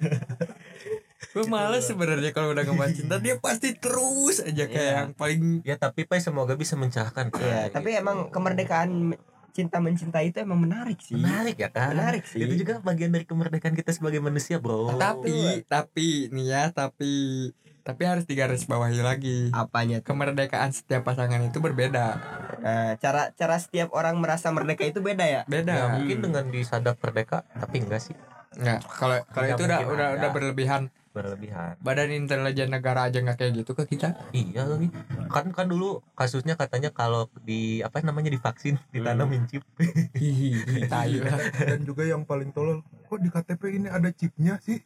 [1.31, 4.99] Gue malas sebenarnya kalau udah ngebahas cinta dia pasti terus aja kayak Iya.
[4.99, 7.31] yang paling Ya tapi Pai semoga bisa mencerahkan.
[7.31, 7.71] Iya, Pai.
[7.71, 9.15] tapi emang kemerdekaan
[9.51, 11.15] cinta mencintai itu emang menarik sih.
[11.19, 11.93] menarik ya kan?
[11.93, 12.41] Menarik sih.
[12.41, 14.97] Itu juga bagian dari kemerdekaan kita sebagai manusia, Bro.
[14.97, 17.49] tapi tapi nih ya tapi
[17.81, 20.13] tapi harus digarisbawahi lagi Apanya tuh?
[20.13, 22.21] kemerdekaan setiap pasangan itu berbeda
[22.61, 25.33] Nah, cara cara setiap orang merasa merdeka itu beda ya.
[25.33, 28.17] Ya, beda mungkin dengan disadap merdeka, tapi enggak sih
[28.51, 31.75] nggak kalau kalau itu udah udah udah berlebihan berlebihan.
[31.83, 34.89] badan intelijen negara aja nggak kayak gitu ke kita Iya lagi.
[35.27, 39.67] Kan kan dulu kasusnya katanya kalau di apa namanya divaksin ditanamin chip.
[40.15, 41.39] hihi tayu lah.
[41.59, 44.79] dan juga yang paling tolol kok di KTP ini ada chipnya sih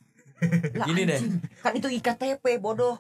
[0.75, 1.21] Lah, Gini deh.
[1.63, 2.99] Kan itu IKTP bodoh.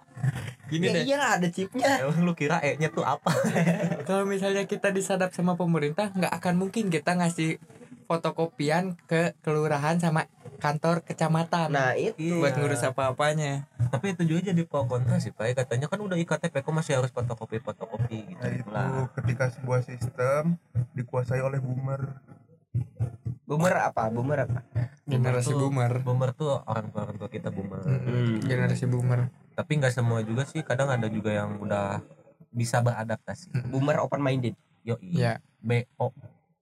[0.64, 1.84] gini ya deh iyalah ada chipnya.
[2.06, 3.28] Emang lu kira E-nya tuh apa?
[4.08, 7.60] kalau misalnya kita disadap sama pemerintah nggak akan mungkin kita ngasih
[8.06, 10.24] fotokopian ke kelurahan sama
[10.64, 11.68] kantor kecamatan.
[11.68, 12.40] Nah, itu.
[12.40, 12.58] buat Iya.
[12.58, 13.68] ngurus apa-apanya.
[13.92, 15.52] Tapi itu juga jadi pro kontra sih Pak.
[15.52, 19.84] Katanya kan udah iktp kok masih harus fotokopi fotokopi gitu nah itu lah ketika sebuah
[19.84, 20.56] sistem
[20.96, 22.16] dikuasai oleh boomer.
[23.44, 24.08] Boomer apa?
[24.08, 24.64] Boomer apa?
[25.04, 26.00] generasi tuh- boomer.
[26.00, 27.84] boomer tuh orang tua orang tua kita boomer.
[27.84, 29.28] Hmm, generasi boomer.
[29.52, 30.64] Tapi nggak semua juga sih.
[30.64, 32.00] Kadang ada juga yang udah
[32.48, 33.52] bisa beradaptasi.
[33.68, 34.56] Boomer open minded.
[34.80, 35.40] yo ya.
[35.60, 36.12] Bo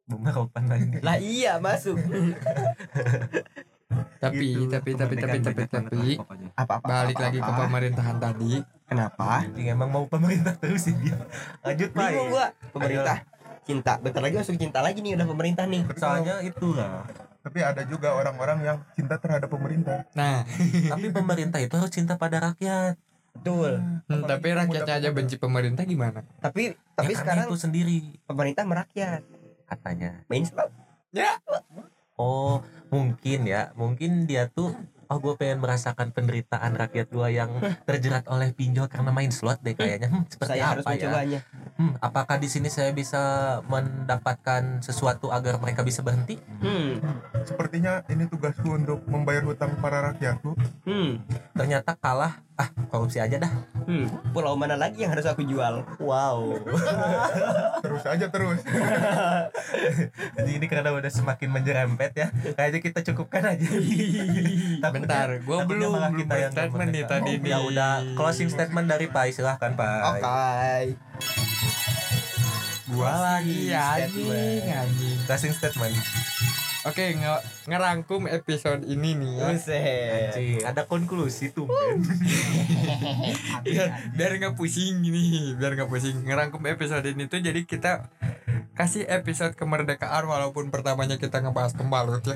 [0.03, 1.94] boomer open lagi Lah iya masuk.
[4.18, 6.03] tapi Gitu, tapi tapi tapi tapi tapi.
[6.55, 6.86] Apa apa?
[6.86, 7.61] balik apa, lagi ke apa?
[7.66, 8.53] pemerintahan tadi
[8.88, 9.24] Kenapa?
[9.40, 11.16] Anjing, emang mau pemerintah terus sih dia
[11.64, 12.47] lanjut Pak Bingung gua.
[12.76, 13.16] Pemerintah
[13.62, 13.93] cinta.
[14.03, 15.82] Bentar lagi masuk cinta lagi nih udah pemerintah nih.
[15.97, 17.07] soalnya itu lah
[17.43, 20.47] tapi ada juga orang-orang yang cinta terhadap pemerintah Nah,
[20.95, 22.95] tapi pemerintah itu harus cinta pada rakyat
[23.32, 26.20] betul hmm, tapi rakyatnya aja benci pemerintah gimana?
[26.38, 29.24] tapi tapi Ya, sekarang itu sendiri pemerintah merakyat
[29.66, 30.68] katanya mainstream
[32.16, 33.70] oh mungkin ya.
[33.76, 34.74] Mungkin dia tuh
[35.12, 37.52] oh gue pengen merasakan penderitaan rakyat gue yang
[37.88, 40.08] terjerat oleh pinjol karena main slot deh kayaknya.
[40.08, 40.96] Hmm, seperti saya harus apa ya?
[40.96, 41.40] mencobanya.
[41.76, 43.22] Hmm, apakah di sini saya bisa
[43.68, 46.40] mendapatkan sesuatu agar mereka bisa berhenti?
[46.64, 47.00] Hmm.
[47.44, 50.56] Sepertinya ini tugasku untuk membayar hutang para rakyatku.
[50.88, 51.20] Hmm.
[51.52, 53.50] Ternyata kalah ah korupsi aja dah.
[53.82, 54.06] Hmm.
[54.30, 55.82] Pulau mana lagi yang harus aku jual?
[55.98, 56.54] Wow.
[57.82, 58.62] Terus aja terus.
[60.38, 62.26] Jadi ini karena udah semakin menjerempet ya.
[62.54, 63.66] Kayaknya kita cukupkan aja.
[64.82, 67.50] Takutnya- Bentar, gue belum belum kita yang statement nih tadi Oh, nih.
[67.50, 67.92] ya udah.
[68.14, 70.22] Closing statement dari Pai silahkan Pai.
[70.22, 71.81] Oke
[72.93, 74.28] Gua lagi Statement.
[74.28, 75.16] anjing, anjing.
[75.24, 75.97] closing statement
[76.82, 79.47] Oke, nge- ngerangkum episode ini nih ya.
[79.55, 82.03] Anjing, ada konklusi tuh Ben
[83.62, 83.86] biar
[84.18, 88.11] biar nggak pusing gini biar nggak pusing ngerangkum episode ini tuh jadi kita
[88.72, 92.34] kasih episode kemerdekaan walaupun pertamanya kita ngebahas pembalut ya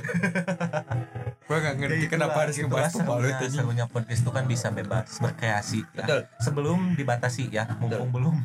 [1.47, 4.71] gua nggak ngerti Ya, kenapa harus ngebahas pembalut serunya, aja serunya podcast itu kan bisa
[4.71, 5.99] bebas berkreasi ya.
[5.99, 6.21] Betul.
[6.39, 8.37] sebelum dibatasi ya mumpung belum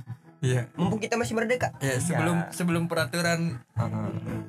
[0.41, 0.67] iya.
[0.75, 1.71] Mumpung kita masih merdeka.
[1.79, 3.61] Ya sebelum sebelum peraturan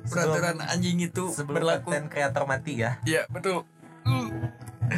[0.09, 1.89] peraturan anjing itu sebelum berlaku.
[1.93, 2.99] konten kreator mati ya.
[3.07, 3.63] Ya betul.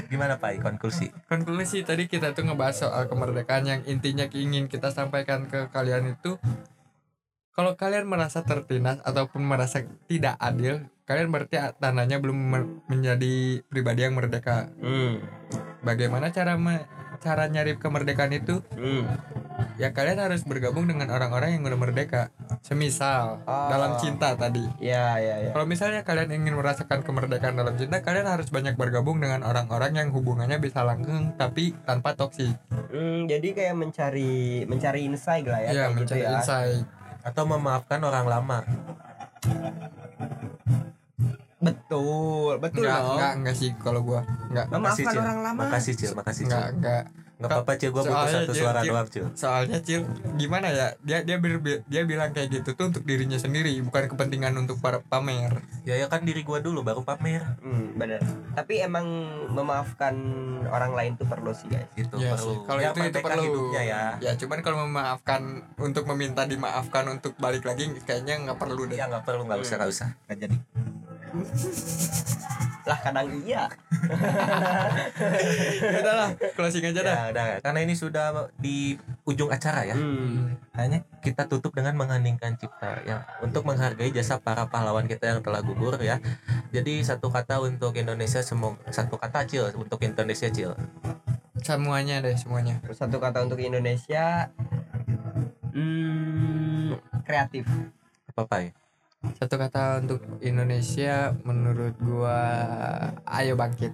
[0.09, 1.13] Gimana Pai konklusi?
[1.29, 6.41] Konklusi tadi kita tuh ngebahas soal kemerdekaan yang intinya ingin kita sampaikan ke kalian itu
[7.55, 12.35] kalau kalian merasa tertindas ataupun merasa tidak adil kalian berarti tandanya belum
[12.89, 14.73] menjadi pribadi yang merdeka.
[14.81, 15.21] Hmm.
[15.85, 16.89] Bagaimana cara me-
[17.19, 19.03] cara nyari kemerdekaan itu hmm.
[19.79, 22.29] ya kalian harus bergabung dengan orang-orang yang udah merdeka.
[22.65, 23.69] Semisal Ah.
[23.69, 24.65] dalam cinta tadi.
[24.81, 25.49] Ya ya ya.
[25.53, 30.09] Kalau misalnya kalian ingin merasakan kemerdekaan dalam cinta kalian harus banyak bergabung dengan orang-orang yang
[30.09, 32.57] hubungannya bisa langgeng tapi tanpa toksik.
[32.89, 36.31] Hmm, jadi kayak mencari mencari insight lah ya, ya kayak gitu mencari ya.
[36.39, 36.83] insight.
[37.25, 38.59] Atau memaafkan orang lama
[41.65, 43.15] Betul, betul enggak, dong.
[43.15, 44.21] enggak enggak sih kalau gua.
[44.47, 45.21] Enggak makasih Memaafkan Cil.
[45.21, 45.59] orang lama.
[45.59, 46.51] makasih Cil makasih Cil.
[46.51, 47.03] Enggak enggak
[47.35, 47.91] nggak apa-apa Cil.
[47.91, 48.89] Gue butuh satu Cil, suara Cil.
[48.89, 49.25] doang Cil.
[49.35, 53.75] soalnya cil gimana ya dia dia ber- dia bilang kayak gitu tuh untuk dirinya sendiri
[53.81, 55.51] bukan kepentingan untuk para pamer.
[55.83, 57.43] Ya ya kan diri gue dulu baru pamer.
[57.59, 58.23] Hmm, benar.
[58.53, 59.03] Tapi emang
[59.51, 60.15] memaafkan
[60.65, 61.91] orang lain tuh perlu sih guys.
[61.93, 62.63] itu Iya perlu.
[62.63, 63.43] kalau Ya, itu itu perlu.
[63.43, 64.01] hidupnya ya.
[64.21, 65.41] Ya cuman kalau memaafkan
[65.75, 68.95] untuk meminta dimaafkan untuk balik lagi kayaknya nggak perlu deh.
[68.95, 70.07] Ya nggak perlu nggak usah nggak usah.
[70.23, 70.57] Nggak jadi
[72.85, 73.65] Lah kadang iya.
[75.81, 78.93] Ya udahlah closing aja dah ya udah karena ini sudah di
[79.25, 80.53] ujung acara ya Hmm.
[80.77, 85.65] hanya kita tutup dengan mengheningkan cipta ya untuk menghargai jasa para pahlawan kita yang telah
[85.65, 86.21] gugur ya
[86.69, 90.77] jadi satu kata untuk Indonesia semua satu kata cil untuk Indonesia cil
[91.57, 94.53] semuanya deh semuanya Satu kata untuk Indonesia.
[95.73, 96.93] Hmm,
[97.25, 97.65] kreatif.
[98.29, 98.71] apa apa ya
[99.39, 102.39] satu kata untuk Indonesia menurut gua
[103.25, 103.93] ayo bangkit.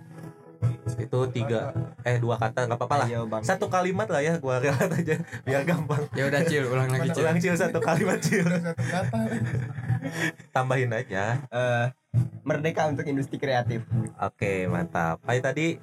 [0.97, 1.73] Itu tiga
[2.05, 3.41] eh dua kata nggak apa-apa lah.
[3.41, 5.17] Satu kalimat lah ya gua relat aja
[5.47, 6.05] biar gampang.
[6.13, 7.23] Ya udah cil ulang lagi cil.
[7.25, 8.45] ulang cil satu kalimat cil.
[8.45, 9.19] Satu kata.
[10.53, 11.41] Tambahin aja.
[11.49, 11.85] Eh,
[12.45, 13.81] merdeka untuk industri kreatif.
[14.21, 15.17] oke mantap.
[15.25, 15.79] Pai tadi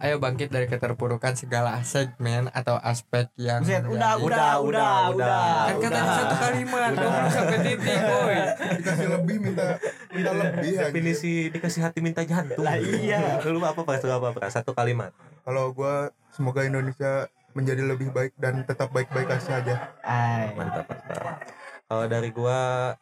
[0.00, 5.46] ayo bangkit dari keterpurukan segala segmen atau aspek yang Buset, udah, menjadi- udah, udah, udah.
[5.68, 8.36] kan katanya satu kalimat belum sampai titik boy.
[8.80, 9.66] Dikasih lebih minta
[10.10, 12.64] minta lebih aja definisi dikasih hati minta jantung.
[12.64, 13.38] Lah iya.
[13.44, 15.12] lu apa apa apa apa satu kalimat.
[15.44, 20.50] Kalau gua semoga Indonesia menjadi lebih baik dan tetap baik-baik saja Ay.
[20.58, 21.38] mantap mantap
[21.86, 22.92] kalau dari gua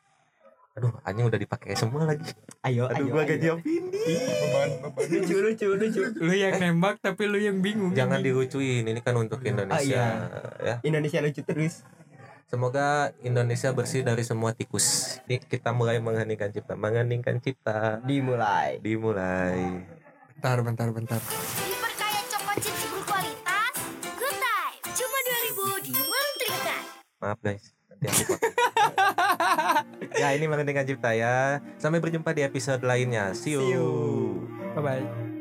[0.72, 2.32] aduh anjing udah dipakai semua lagi.
[2.64, 5.04] Ayo, aduh ayo, gua gaji beban beban.
[5.12, 6.00] Lucu, lucu, lucu.
[6.16, 7.92] lu yang nembak tapi lu yang bingung.
[7.92, 10.80] Jangan dilucuin ini kan untuk Indonesia ya.
[10.80, 11.84] Indonesia lucu terus.
[12.52, 15.16] semoga Indonesia bersih dari semua tikus.
[15.24, 18.00] Ini kita mulai mengheningkan cipta mengheningkan cipta.
[18.04, 18.76] Dimulai.
[18.80, 19.88] dimulai.
[20.36, 21.20] Bentar bentar bentar.
[21.64, 23.74] Diperkaya coklat chips berkualitas,
[24.20, 24.76] Good Time.
[24.92, 25.18] Cuma
[25.80, 26.32] 2000 di warung
[27.22, 27.70] maaf guys.
[27.88, 28.52] Nanti aku potong.
[30.20, 31.60] ya ini mengheningkan cipta ya.
[31.80, 33.32] Sampai berjumpa di episode lainnya.
[33.32, 33.88] See you, See you.
[34.76, 35.31] bye bye